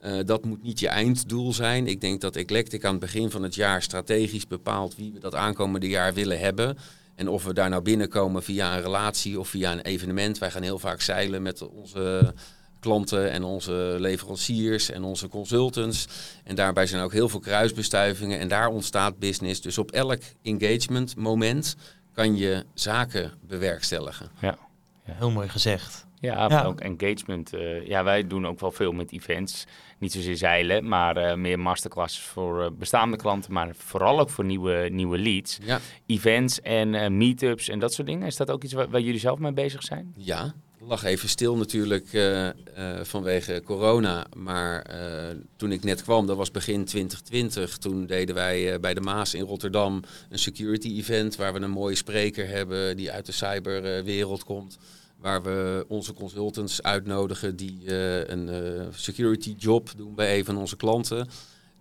[0.00, 1.86] eh, dat moet niet je einddoel zijn.
[1.86, 5.34] Ik denk dat Eclectic aan het begin van het jaar strategisch bepaalt wie we dat
[5.34, 6.76] aankomende jaar willen hebben.
[7.14, 10.38] En of we daar nou binnenkomen via een relatie of via een evenement.
[10.38, 12.34] Wij gaan heel vaak zeilen met onze
[12.82, 16.06] klanten en onze leveranciers en onze consultants.
[16.44, 19.60] En daarbij zijn ook heel veel kruisbestuivingen en daar ontstaat business.
[19.60, 21.76] Dus op elk engagement moment
[22.12, 24.30] kan je zaken bewerkstelligen.
[24.40, 24.58] Ja.
[25.02, 26.06] Heel mooi gezegd.
[26.20, 26.64] Ja, Ja.
[26.64, 27.52] ook engagement.
[27.52, 29.64] eh, ja, wij doen ook wel veel met events.
[29.98, 34.44] Niet zozeer zeilen, maar eh, meer masterclasses voor eh, bestaande klanten, maar vooral ook voor
[34.44, 35.58] nieuwe, nieuwe leads.
[35.62, 38.26] Ja, Events en eh, meetups en dat soort dingen.
[38.26, 40.14] Is dat ook iets waar, waar jullie zelf mee bezig zijn?
[40.16, 40.54] ja.
[40.86, 42.54] Lag even stil natuurlijk eh, eh,
[43.02, 44.26] vanwege corona.
[44.36, 47.78] Maar eh, toen ik net kwam, dat was begin 2020.
[47.78, 51.36] Toen deden wij bij de Maas in Rotterdam een security event.
[51.36, 54.78] Waar we een mooie spreker hebben die uit de cyberwereld komt.
[55.16, 57.94] Waar we onze consultants uitnodigen die
[58.30, 58.50] een
[58.94, 61.28] security job doen bij een van onze klanten.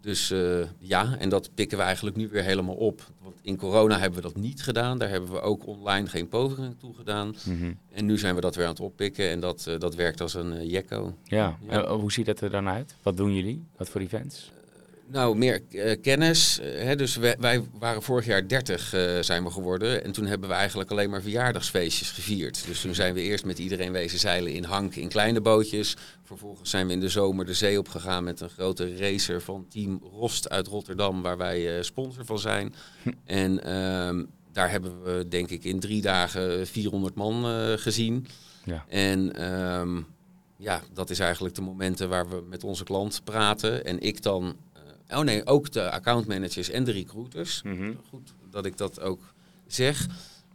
[0.02, 3.02] Dus eh, ja, en dat pikken we eigenlijk nu weer helemaal op.
[3.22, 4.98] Want in corona hebben we dat niet gedaan.
[4.98, 7.36] Daar hebben we ook online geen pogingen toe gedaan.
[7.92, 10.34] En nu zijn we dat weer aan het oppikken en dat, eh, dat werkt als
[10.34, 11.16] een uh, jekko.
[11.24, 11.58] Ja.
[11.70, 11.88] Ja.
[11.96, 12.96] Hoe ziet dat er dan uit?
[13.02, 13.64] Wat doen jullie?
[13.78, 14.52] Wat voor events?
[15.12, 16.60] Nou, meer eh, kennis.
[16.60, 20.04] eh, hè, dus wij, wij waren vorig jaar 30 eh, zijn we geworden.
[20.04, 22.64] En toen hebben we eigenlijk alleen maar verjaardagsfeestjes gevierd.
[22.68, 25.96] Dus toen zijn we eerst met iedereen wezen zeilen in Hank in kleine bootjes.
[26.24, 30.02] Vervolgens zijn we in de zomer de zee opgegaan met een grote racer van Team
[30.12, 32.74] Rost uit Rotterdam, waar wij sponsor van zijn.
[33.26, 37.46] En ehm, daar hebben we denk ik in drie dagen 400 man
[37.78, 38.28] gezien.
[38.66, 38.86] Ja.
[38.88, 40.02] En ehm,
[40.62, 43.86] ja, dat is eigenlijk de momenten waar we met onze klant praten.
[43.86, 44.56] En ik dan,
[45.12, 47.62] oh nee, ook de accountmanagers en de recruiters.
[47.62, 47.94] Mhm.
[48.10, 49.34] Goed dat ik dat ook
[49.68, 50.08] zeg.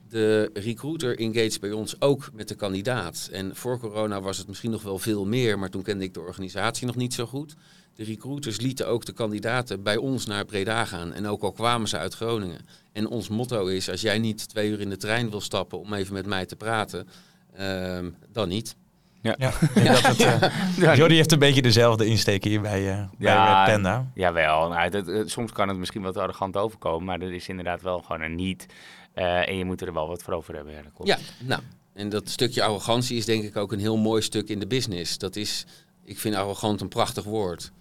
[0.08, 3.28] De recruiter engage bij ons ook met de kandidaat.
[3.32, 6.20] En voor corona was het misschien nog wel veel meer, maar toen kende ik de
[6.20, 7.54] organisatie nog niet zo goed.
[7.94, 11.12] De recruiters lieten ook de kandidaten bij ons naar Breda gaan.
[11.12, 12.60] En ook al kwamen ze uit Groningen.
[12.92, 15.92] En ons motto is, als jij niet twee uur in de trein wil stappen om
[15.92, 17.08] even met mij te praten,
[17.52, 18.76] ehm, dan niet.
[19.38, 20.20] Ja, ik denk dat het,
[20.82, 24.10] eh, Jordi heeft een beetje dezelfde insteek hier bij, eh bij Ja, Panda.
[24.14, 27.98] Jawel, nou, dat, soms kan het misschien wat arrogant overkomen, maar er is inderdaad wel
[27.98, 28.66] gewoon een niet.
[29.14, 30.72] eh, en je moet er wel wat voor over hebben.
[30.72, 31.10] Ja, dat klopt.
[31.10, 31.60] Ja, nou,
[31.94, 35.18] en dat stukje arrogantie is denk ik ook een heel mooi stuk in de business.
[35.18, 35.64] Dat is,
[36.04, 37.70] ik vind arrogant een prachtig woord.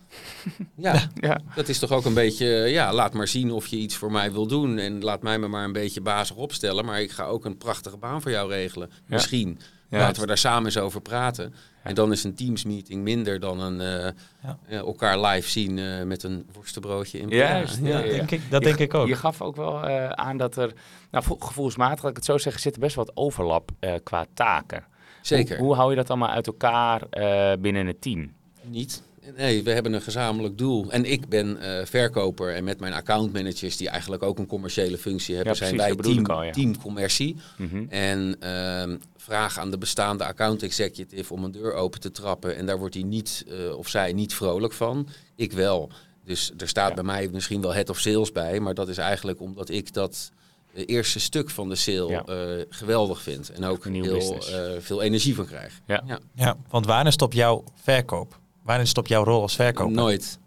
[0.76, 1.40] Ja, Ja.
[1.56, 4.32] dat is toch ook een beetje, ja, laat maar zien of je iets voor mij
[4.32, 4.78] wil doen.
[4.78, 6.86] En laat mij me maar een beetje bazig opstellen.
[6.86, 8.92] Maar ik ga ook een prachtige baan voor jou regelen.
[9.08, 9.60] Misschien.
[9.90, 9.98] Ja.
[10.00, 11.54] Laten we daar samen eens over praten.
[11.84, 14.12] En dan is een Teams-meeting minder dan een eh,
[14.44, 14.58] Ja.
[14.68, 17.88] eh, elkaar live zien eh, met een worstenbroodje in Juist, ja.
[17.88, 18.12] ja, ja.
[18.12, 19.08] Denk ik, dat Je- denk ik ook.
[19.08, 20.74] Je gaf ook wel eh, aan dat er,
[21.12, 24.26] nou, vo- gevoelsmatig, laat ik het zo zeggen, zit er best wat overlap eh, qua
[24.34, 24.84] taken.
[25.22, 25.58] Zeker.
[25.58, 28.34] Hoe, hoe hou je dat allemaal uit elkaar eh, binnen het team?
[28.64, 29.04] Niet.
[29.38, 30.92] Nee, we hebben een gezamenlijk doel.
[30.92, 35.36] En ik ben eh, verkoper en met mijn accountmanagers, die eigenlijk ook een commerciële functie
[35.36, 36.52] hebben, Ja, zijn wij team, al, ja.
[36.52, 37.36] team commercie.
[37.58, 37.86] Mhm.
[37.90, 42.56] En ehm, vraag aan de bestaande account executive om een deur open te trappen.
[42.56, 45.08] En daar wordt hij niet, eh, of zij niet vrolijk van.
[45.36, 45.90] Ik wel.
[46.24, 46.96] Dus er staat Ja.
[46.96, 48.60] bij mij misschien wel head of sales bij.
[48.60, 50.32] Maar dat is eigenlijk omdat ik dat
[50.74, 52.24] eh, eerste stuk van de sale Ja.
[52.24, 53.50] eh, geweldig vind.
[53.52, 55.80] En ook heel eh, veel energie van krijg.
[55.88, 56.20] Ja.
[56.36, 58.40] Ja, want waarin stopt jouw verkoop?
[58.66, 59.94] Waarin stopt jouw rol als verkoper?
[59.94, 60.40] Nooit.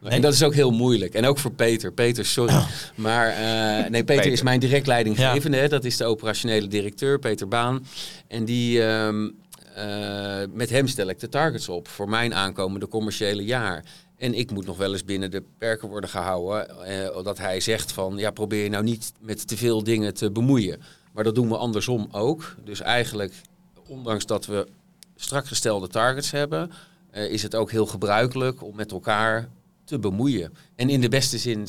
[0.00, 0.12] Nee?
[0.12, 1.14] En dat is ook heel moeilijk.
[1.14, 1.92] En ook voor Peter.
[1.92, 2.62] Peter, sorry.
[2.94, 4.32] Maar eh, nee, Peter, Peter.
[4.32, 5.56] is mijn direct leidinggevende.
[5.56, 5.68] Hè?
[5.68, 7.86] Dat is de operationele directeur, Peter Baan.
[8.28, 9.30] En die, ehm,
[9.74, 13.84] eh, met hem stel ik de targets op voor mijn aankomende commerciële jaar.
[14.16, 16.84] En ik moet nog wel eens binnen de perken worden gehouden.
[16.86, 20.30] eh, dat hij zegt van, ja, probeer je nou niet met te veel dingen te
[20.30, 20.80] bemoeien.
[21.12, 22.54] Maar dat doen we andersom ook.
[22.64, 23.32] Dus eigenlijk,
[23.88, 24.66] ondanks dat we
[25.16, 26.70] strak gestelde targets hebben,
[27.14, 29.48] eh, is het ook heel gebruikelijk om met elkaar
[29.84, 30.54] te bemoeien.
[30.76, 31.66] En in de beste zin,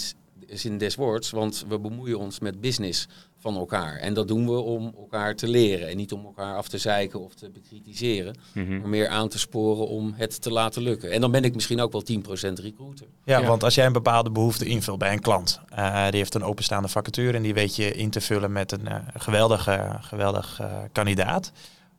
[0.50, 3.96] zin des woords, want we bemoeien ons met business van elkaar.
[3.98, 7.20] En dat doen we om elkaar te leren en niet om elkaar af te zeiken
[7.24, 8.80] of te bekritiseren, Mhm.
[8.80, 11.12] maar meer aan te sporen om het te laten lukken.
[11.12, 13.06] En dan ben ik misschien ook wel 10% recruiter.
[13.24, 13.48] Ja, Ja.
[13.48, 16.88] want als jij een bepaalde behoefte invult bij een klant, eh, die heeft een openstaande
[16.88, 21.52] vacature en die weet je in te vullen met een eh, geweldige, geweldig kandidaat.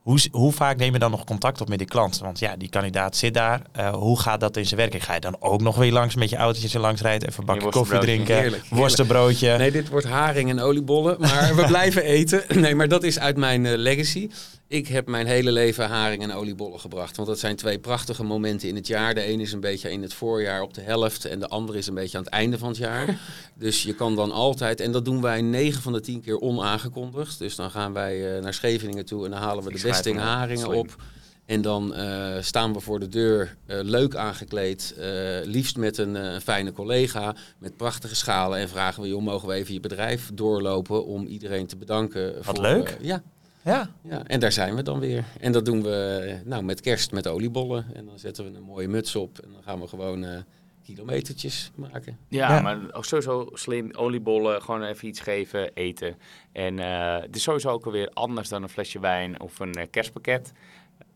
[0.06, 2.18] Hoe, hoe vaak neem je dan nog contact op met die klant?
[2.18, 3.60] Want ja, die kandidaat zit daar.
[3.72, 5.04] Eh, hoe gaat dat in zijn werking?
[5.04, 7.46] Ga je dan ook nog weer langs met je autootjes er langs rijden, even een
[7.46, 8.80] bakje koffie drinken, Heerlijk, heerlijk.
[8.80, 9.56] worstenbroodje?
[9.56, 12.42] Nee, dit wordt haring en oliebollen, maar we blijven eten.
[12.60, 14.30] Nee, maar dat is uit mijn eh, legacy.
[14.68, 17.16] Ik heb mijn hele leven haring en oliebollen gebracht.
[17.16, 19.14] Want dat zijn twee prachtige momenten in het jaar.
[19.14, 21.86] De ene is een beetje in het voorjaar op de helft en de andere is
[21.86, 23.18] een beetje aan het einde van het jaar.
[23.54, 27.38] Dus je kan dan altijd, en dat doen wij 9 van de 10 keer onaangekondigd.
[27.38, 30.14] Dus dan gaan wij eh, naar Scheveningen toe en dan halen we Ik de beste
[30.18, 30.96] haringen op.
[31.44, 34.94] En dan eh, staan we voor de deur, eh, leuk aangekleed,
[35.44, 38.58] liefst met een fijne collega, met prachtige schalen.
[38.58, 42.44] En vragen we, joh, mogen we even je bedrijf doorlopen om iedereen te bedanken.
[42.44, 42.98] voor, leuk.
[43.00, 43.22] ja,
[43.66, 45.24] Ja, ja, en daar zijn we dan weer.
[45.40, 47.86] En dat doen we nou, met kerst met oliebollen.
[47.94, 50.38] En dan zetten we een mooie muts op en dan gaan we gewoon eh,
[50.84, 52.18] kilometertjes maken.
[52.28, 52.60] Ja, Ja.
[52.60, 53.90] maar ook sowieso slim.
[53.94, 56.16] Oliebollen, gewoon even iets geven, eten.
[56.52, 59.86] En eh, het is sowieso ook alweer anders dan een flesje wijn of een eh,
[59.90, 60.52] kerstpakket.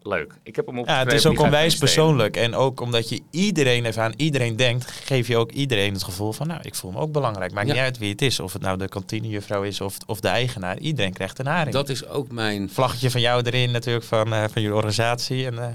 [0.02, 0.34] Leuk.
[0.42, 1.12] Ik heb hem ja opgeschreven.
[1.12, 2.36] het is ook onwijs persoonlijk.
[2.36, 6.32] En ook omdat je iedereen even aan iedereen denkt, geef je ook iedereen het gevoel
[6.32, 7.52] van, nou, ik voel me ook belangrijk.
[7.52, 7.72] Maakt Ja.
[7.72, 8.40] niet uit wie het is.
[8.40, 10.78] Of het nou de kantinejuffrouw is of, of de eigenaar.
[10.78, 11.72] Iedereen krijgt een haring.
[11.74, 15.46] Dat is ook mijn vlaggetje van jou erin natuurlijk, van, eh, van jullie organisatie.
[15.46, 15.66] En, eh,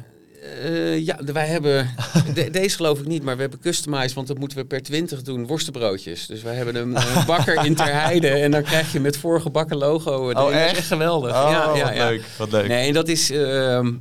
[0.64, 1.96] Eh, ja, wij hebben,
[2.36, 5.22] de- deze geloof ik niet, maar we hebben customized, want dat moeten we per 20
[5.22, 6.26] doen, worstenbroodjes.
[6.26, 10.12] Dus wij hebben een, een bakker in Terheide en dan krijg je met voorgebakken logo.
[10.12, 10.34] Oh, erin.
[10.36, 10.78] Dat is echt?
[10.78, 11.30] echt geweldig.
[11.30, 12.08] oh, ja, ja, wat ja.
[12.08, 12.68] leuk, wat leuk.
[12.68, 13.94] Nee, en dat is, ehm,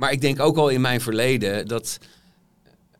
[0.00, 1.98] maar ik denk ook al in mijn verleden dat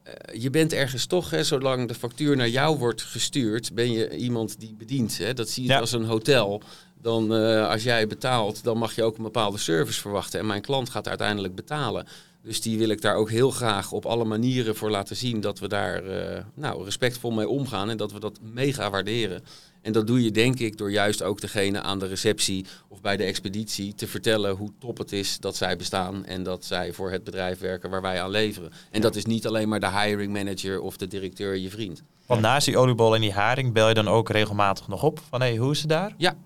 [0.03, 4.17] eh, je bent ergens toch, hè, zolang de factuur naar jou wordt gestuurd, ben je
[4.17, 5.19] iemand die bedient.
[5.19, 5.35] Hè?
[5.35, 5.79] Dat zie je Ja.
[5.81, 6.63] als een hotel.
[7.03, 10.41] Dan, eh, als jij betaalt, dan mag je ook een bepaalde service verwachten.
[10.41, 12.07] En mijn klant gaat uiteindelijk betalen.
[12.43, 15.59] Dus die wil ik daar ook heel graag op alle manieren voor laten zien dat
[15.59, 19.43] we daar eh, nou, respectvol mee omgaan en dat we dat mega waarderen.
[19.83, 23.17] En dat doe je denk ik door juist ook degene aan de receptie of bij
[23.17, 27.11] de expeditie te vertellen hoe top het is dat zij bestaan en dat zij voor
[27.11, 28.73] het bedrijf werken waar wij aan leveren.
[28.91, 32.03] En dat is niet alleen maar de hiring manager of de directeur je vriend.
[32.27, 35.41] Want naast die oliebol en die haring bel je dan ook regelmatig nog op van,
[35.41, 36.15] hé, hey, hoe is het daar?
[36.17, 36.37] Ja.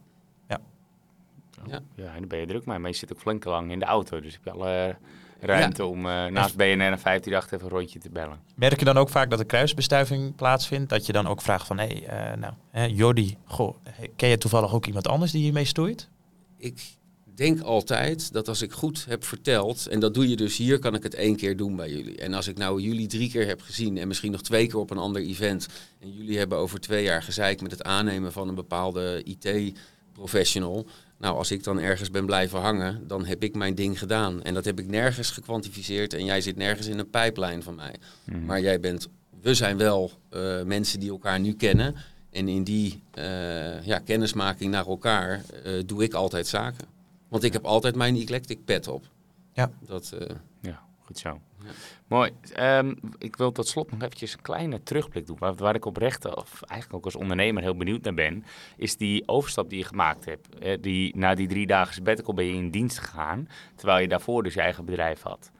[1.66, 2.78] Ja, en dan ben je druk mee.
[2.78, 4.20] Maar je zit ook flink lang in de auto.
[4.20, 4.96] Dus heb je alle
[5.44, 8.38] ruimte om eh, naast BNN en 538 even een rondje te bellen.
[8.54, 10.88] Merk je dan ook vaak dat er kruisbestuiving plaatsvindt?
[10.88, 13.76] Dat je dan ook vraagt van, hé, hey, eh, nou, hè, Jordi, goh,
[14.16, 16.08] ken je toevallig ook iemand anders die hiermee stoeit?
[16.56, 16.96] Ik
[17.34, 20.94] denk altijd dat als ik goed heb verteld, en dat doe je dus hier, kan
[20.94, 22.18] ik het één keer doen bij jullie.
[22.18, 24.90] En als ik nou jullie drie keer heb gezien en misschien nog twee keer op
[24.90, 25.66] een ander event,
[26.00, 30.86] en jullie hebben over twee jaar gezeik met het aannemen van een bepaalde IT-professional,
[31.18, 34.42] Nou, als ik dan ergens ben blijven hangen, dan heb ik mijn ding gedaan.
[34.42, 37.96] En dat heb ik nergens gekwantificeerd en jij zit nergens in een pijplijn van mij.
[38.24, 38.44] Mhm.
[38.44, 39.08] Maar jij bent,
[39.40, 41.94] we zijn wel eh, mensen die elkaar nu kennen.
[42.30, 46.86] En in die eh, ja, kennismaking naar elkaar eh, doe ik altijd zaken.
[47.28, 49.04] Want ik heb altijd mijn eclectic pet op.
[49.52, 49.70] Ja.
[49.86, 51.40] Dat, eh, Ja, goed zo.
[51.62, 51.70] Ja.
[52.06, 52.30] Mooi.
[52.54, 55.36] Ehm, ik wil tot slot nog eventjes een kleine terugblik doen.
[55.38, 58.44] Waar, waar ik oprecht, of eigenlijk ook als ondernemer heel benieuwd naar ben,
[58.76, 60.82] is die overstap die je gemaakt hebt.
[60.82, 64.54] Die, na die drie dagen sabbatical ben je in dienst gegaan, terwijl je daarvoor dus
[64.54, 65.50] je eigen bedrijf had.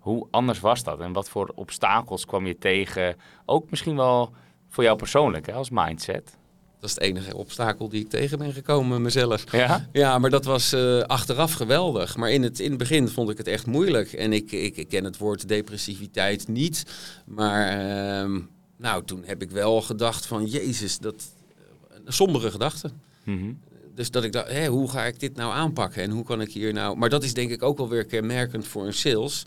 [0.00, 3.16] Hoe anders was dat en wat voor obstakels kwam je tegen?
[3.44, 4.34] Ook misschien wel
[4.68, 6.38] voor jou persoonlijk, hè, als mindset.
[6.84, 9.52] Dat is het enige obstakel die ik tegen ben gekomen mezelf.
[9.52, 9.88] Ja?
[9.92, 12.16] Ja, maar dat was eh, achteraf geweldig.
[12.16, 14.12] Maar in het, in het begin vond ik het echt moeilijk.
[14.12, 16.84] En ik, ik, ik ken het woord depressiviteit niet.
[17.26, 18.40] Maar ehm,
[18.76, 20.46] nou, toen heb ik wel gedacht van...
[20.46, 21.24] Jezus, dat...
[22.04, 22.90] Een sombere gedachte.
[23.22, 23.52] Mhm.
[23.94, 26.02] Dus dat ik dacht, hé, hoe ga ik dit nou aanpakken?
[26.02, 26.96] En hoe kan ik hier nou...
[26.96, 29.46] Maar dat is denk ik ook wel weer kenmerkend voor een sales.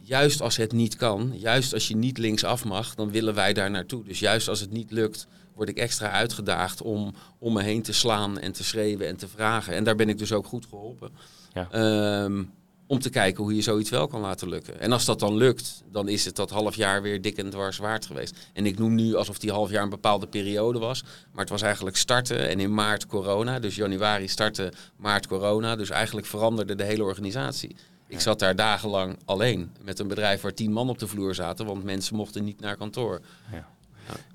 [0.00, 3.70] Juist als het niet kan, juist als je niet linksaf mag, dan willen wij daar
[3.70, 4.04] naartoe.
[4.04, 7.92] Dus juist als het niet lukt, word ik extra uitgedaagd om om me heen te
[7.92, 9.74] slaan en te schreeuwen en te vragen.
[9.74, 11.10] En daar ben ik dus ook goed geholpen.
[11.52, 11.68] Ja.
[11.70, 12.42] Ehm,
[12.86, 14.80] om te kijken hoe je zoiets wel kan laten lukken.
[14.80, 17.78] En als dat dan lukt, dan is het dat half jaar weer dik en dwars
[17.78, 18.36] waard geweest.
[18.52, 21.02] En ik noem nu alsof die half jaar een bepaalde periode was.
[21.02, 23.58] Maar het was eigenlijk starten en in maart corona.
[23.58, 25.76] Dus januari starten, maart corona.
[25.76, 27.76] Dus eigenlijk veranderde de hele organisatie.
[28.06, 31.66] Ik zat daar dagenlang alleen met een bedrijf waar tien man op de vloer zaten,
[31.66, 33.20] want mensen mochten niet naar kantoor.
[33.52, 33.68] Ja,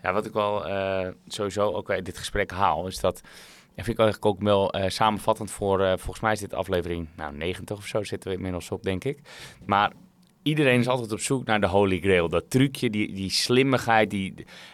[0.02, 3.22] wat ik wel eh, sowieso ook uit dit gesprek haal, is dat.
[3.76, 5.82] Ja, vind ik eigenlijk ook wel eh, samenvattend voor.
[5.82, 7.08] eh, volgens mij is dit aflevering.
[7.16, 9.20] Nou, 90 of zo zitten we inmiddels op, denk ik.
[9.66, 9.92] Maar
[10.44, 12.30] iedereen is altijd op zoek naar de Holy Grail.
[12.30, 14.10] Dat trucje, die, die slimmigheid.
[14.10, 14.34] Die,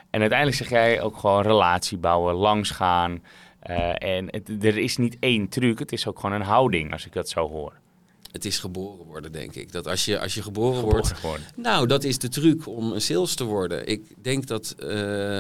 [0.10, 3.24] en uiteindelijk zeg jij ook gewoon relatie bouwen, langsgaan.
[3.60, 4.30] eh en
[4.62, 7.50] er is niet één truc, het is ook gewoon een houding, als ik dat zo
[7.50, 7.74] hoor.
[8.36, 9.72] Het is geboren worden, denk ik.
[9.72, 11.46] Dat als je, als je geboren, wordt, worden.
[11.56, 13.88] Nou, dat is de truc om een sales te worden.
[13.88, 15.40] Ik denk dat eh,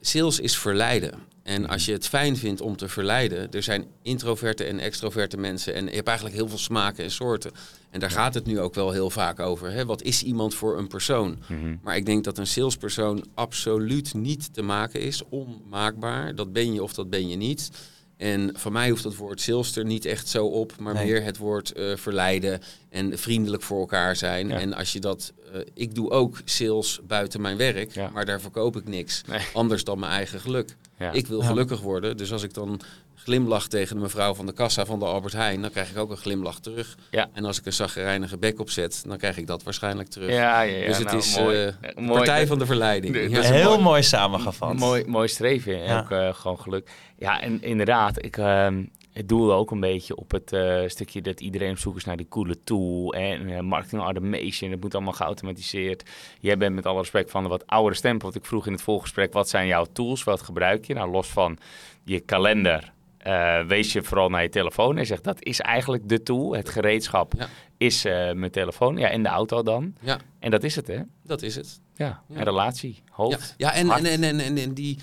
[0.00, 1.14] sales is verleiden.
[1.42, 5.74] En als je het fijn vindt om te verleiden, er zijn introverte en extroverte mensen
[5.74, 7.50] en je hebt eigenlijk heel veel smaken en soorten.
[7.90, 9.72] En daar gaat het nu ook wel heel vaak over.
[9.72, 9.84] Hè?
[9.84, 11.38] Wat is iemand voor een persoon?
[11.48, 11.76] Mhm.
[11.82, 16.34] Maar ik denk dat een salespersoon absoluut niet te maken is, onmaakbaar.
[16.34, 17.70] Dat ben je of dat ben je niet.
[18.16, 21.04] En voor mij hoeft het woord sales er niet echt zo op, maar Nee.
[21.06, 24.48] meer het woord eh, verleiden en vriendelijk voor elkaar zijn.
[24.48, 24.58] Ja.
[24.60, 28.10] En als je dat, eh, ik doe ook sales buiten mijn werk, Ja.
[28.10, 29.22] maar daar verkoop ik niks.
[29.26, 29.40] Nee.
[29.52, 30.76] Anders dan mijn eigen geluk.
[30.98, 31.12] Ja.
[31.12, 32.80] Ik wil gelukkig worden, dus als ik dan
[33.24, 36.10] glimlach tegen de mevrouw van de kassa van de Albert Heijn, dan krijg ik ook
[36.10, 36.96] een glimlach terug.
[37.10, 37.28] Ja.
[37.32, 40.30] En als ik een zaggerijnige bek opzet, dan krijg ik dat waarschijnlijk terug.
[40.30, 40.86] Ja, ja, ja.
[40.86, 41.56] dus het nou, is mooi.
[41.56, 42.08] eh, Eh, mooi.
[42.12, 43.14] partij van de verleiding.
[43.16, 43.22] Ja.
[43.28, 44.74] dat is een Heel mooi- mooi samengevat.
[44.78, 45.98] Mooi, mooi streven en Ja.
[46.00, 46.90] ook eh, gewoon geluk.
[47.18, 51.40] Ja, en inderdaad, ik, ehm het doelde ook een beetje op het eh, stukje dat
[51.40, 53.14] iedereen op zoek is naar die coole tool.
[53.14, 56.02] En eh, marketing automation, het moet allemaal geautomatiseerd.
[56.40, 58.22] Jij bent met alle respect van de wat oudere stempel.
[58.30, 60.24] Want ik vroeg in het voorgesprek, wat zijn jouw tools?
[60.24, 60.94] Wat gebruik je?
[60.94, 61.58] Nou, los van
[62.04, 62.92] je kalender,
[63.24, 64.98] eh, wees je vooral naar je telefoon.
[64.98, 66.54] En zegt, dat is eigenlijk de tool.
[66.54, 67.48] Het gereedschap Ja.
[67.76, 68.96] is eh, mijn telefoon.
[68.96, 69.94] Ja, en de auto dan.
[70.00, 71.00] Ja, En dat is het, hè?
[71.22, 71.80] dat is het.
[71.94, 72.36] Ja, Ja.
[72.38, 73.54] en relatie, Ja, hoofd.
[73.56, 74.04] ja en, hart.
[74.04, 74.98] en, en, en, en, en die.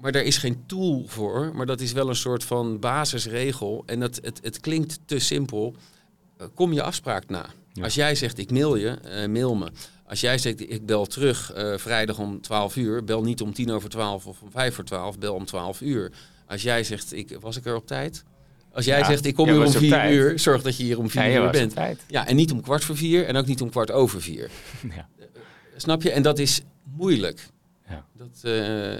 [0.00, 3.82] Maar daar is geen tool voor, maar dat is wel een soort van basisregel.
[3.86, 5.74] En dat, het, het klinkt te simpel.
[6.36, 7.46] Eh, kom je afspraak na.
[7.72, 7.82] Ja.
[7.82, 8.98] Als jij zegt ik mail je,
[9.30, 9.70] mail me.
[10.06, 13.88] Als jij zegt ik bel terug vrijdag om 12 uur, bel niet om tien over
[13.88, 16.12] 12 of om vijf voor 12, bel om 12 uur.
[16.52, 18.24] Als jij zegt ik was ik er op tijd.
[18.72, 20.12] Als jij Ja, zegt ik kom hier om was op 4 tijd.
[20.14, 21.74] uur, zorg dat je hier om 4 Ja, je uur bent.
[22.08, 24.50] Ja, en niet om kwart voor vier en ook niet om kwart over vier.
[24.96, 25.08] Ja.
[25.76, 26.10] Snap je?
[26.10, 26.60] En dat is
[26.96, 27.48] moeilijk.
[27.88, 28.04] Ja.
[28.12, 28.92] Dat, eh,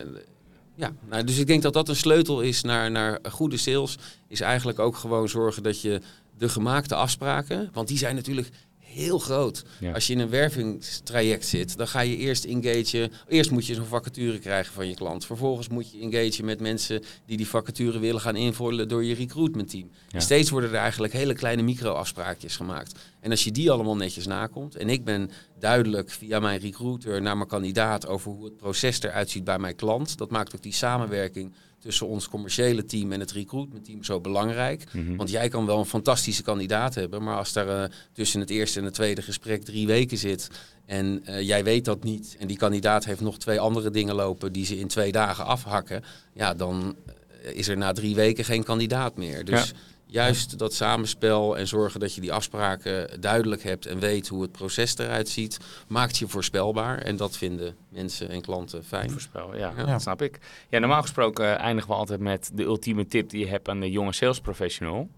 [0.74, 0.92] ja.
[1.08, 3.98] Nou, dus ik denk dat dat een sleutel is naar, naar goede sales.
[4.28, 6.00] Is eigenlijk ook gewoon zorgen dat je
[6.38, 8.48] de gemaakte afspraken, want die zijn natuurlijk
[8.82, 9.64] heel groot.
[9.80, 9.92] Ja.
[9.92, 13.12] Als je in een wervingstraject zit, dan ga je eerst engagen.
[13.28, 15.26] Eerst moet je zo'n vacature krijgen van je klant.
[15.26, 19.70] Vervolgens moet je engagen met mensen die die vacature willen gaan invullen door je recruitment
[19.70, 19.90] team.
[20.08, 20.20] Ja.
[20.20, 22.98] Steeds worden er eigenlijk hele kleine micro-afspraakjes gemaakt.
[23.20, 27.36] En als je die allemaal netjes nakomt, en ik ben duidelijk via mijn recruiter naar
[27.36, 30.72] mijn kandidaat over hoe het proces eruit ziet bij mijn klant, dat maakt ook die
[30.72, 31.52] samenwerking
[31.82, 34.84] tussen ons commerciële team en het recruitment team zo belangrijk.
[34.92, 35.16] Mhm.
[35.16, 38.78] Want jij kan wel een fantastische kandidaat hebben, maar als daar eh, tussen het eerste
[38.78, 40.50] en het tweede gesprek drie weken zit
[40.86, 44.52] en eh, jij weet dat niet en die kandidaat heeft nog twee andere dingen lopen
[44.52, 46.04] die ze in twee dagen afhakken,
[46.34, 46.96] ja, dan
[47.42, 49.44] eh, is er na drie weken geen kandidaat meer.
[49.44, 49.76] Dus Ja.
[50.12, 54.52] Juist dat samenspel en zorgen dat je die afspraken duidelijk hebt en weet hoe het
[54.52, 55.58] proces eruit ziet,
[55.88, 56.98] maakt je voorspelbaar.
[56.98, 59.10] En dat vinden mensen en klanten fijn.
[59.10, 59.84] Voorspel, ja, Ja.
[59.84, 60.38] dat snap ik.
[60.68, 63.90] Ja, normaal gesproken eindigen we altijd met de ultieme tip die je hebt aan de
[63.90, 65.08] jonge sales professional.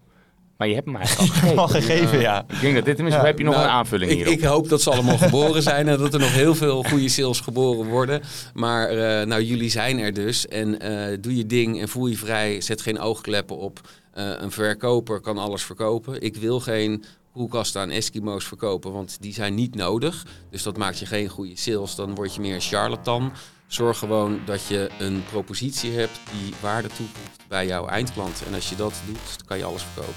[0.57, 1.57] Maar je hebt hem eigenlijk al gegeven.
[1.57, 2.45] Al gegeven, ja.
[2.49, 3.25] Ik denk dat dit tenminste, Ja.
[3.25, 4.33] of heb je nog Nou, een aanvulling ik, hierop?
[4.33, 7.39] ik hoop dat ze allemaal geboren zijn en dat er nog heel veel goede sales
[7.39, 8.21] geboren worden.
[8.53, 10.47] Maar eh, nou, jullie zijn er dus.
[10.47, 12.61] En eh, doe je ding en voel je vrij.
[12.61, 13.79] Zet geen oogkleppen op.
[14.13, 16.21] Eh, een verkoper kan alles verkopen.
[16.21, 17.03] Ik wil geen
[17.33, 20.25] koelkasten aan Eskimo's verkopen, want die zijn niet nodig.
[20.49, 21.95] Dus dat maakt je geen goede sales.
[21.95, 23.31] Dan word je meer een charlatan.
[23.67, 28.41] Zorg gewoon dat je een propositie hebt die waarde toevoegt bij jouw eindklant.
[28.47, 30.15] En als je dat doet, kan je alles verkopen.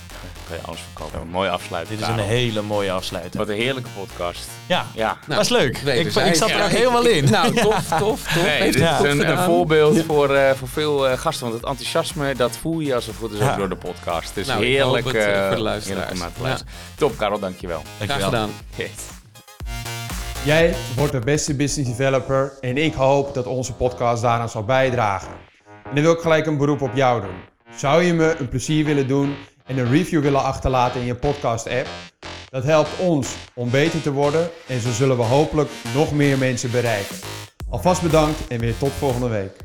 [0.49, 1.29] kan je alles verkopen.
[1.29, 1.97] Mooi afsluiten.
[1.97, 3.35] Dit is een hele mooie afsluiting.
[3.37, 4.49] Wat een heerlijke podcast.
[4.67, 5.19] Ja, Ja.
[5.27, 5.77] dat is leuk.
[5.77, 6.29] Ik, wederzijds.
[6.31, 7.25] ik zat er Ja, ook helemaal in.
[7.31, 8.35] Nou, tof, tof, tof.
[8.35, 11.47] Nee, Heeft dit het is een, een voorbeeld voor, eh, voor veel eh, gasten.
[11.49, 13.57] Want het enthousiasme, dat voel je als het goed is ook Ja.
[13.57, 14.35] door de podcast.
[14.35, 16.09] Dus Nou, ik heerlijk, hoop het, eh, eh, voor de luisteraars.
[16.09, 16.47] heerlijk om naar te Ja.
[16.47, 16.73] luisteren.
[16.95, 17.83] Top, Karel, dankjewel.
[18.01, 18.51] Graag gedaan.
[18.77, 18.91] Yes.
[20.49, 25.33] Jij wordt de beste business developer en ik hoop dat onze podcast daaraan zal bijdragen.
[25.85, 27.37] En dan wil ik gelijk een beroep op jou doen.
[27.77, 29.37] Zou je me een plezier willen doen
[29.67, 31.87] en een review willen achterlaten in je podcast app?
[32.51, 36.71] Dat helpt ons om beter te worden en zo zullen we hopelijk nog meer mensen
[36.71, 37.17] bereiken.
[37.71, 39.57] Alvast bedankt en weer tot volgende week.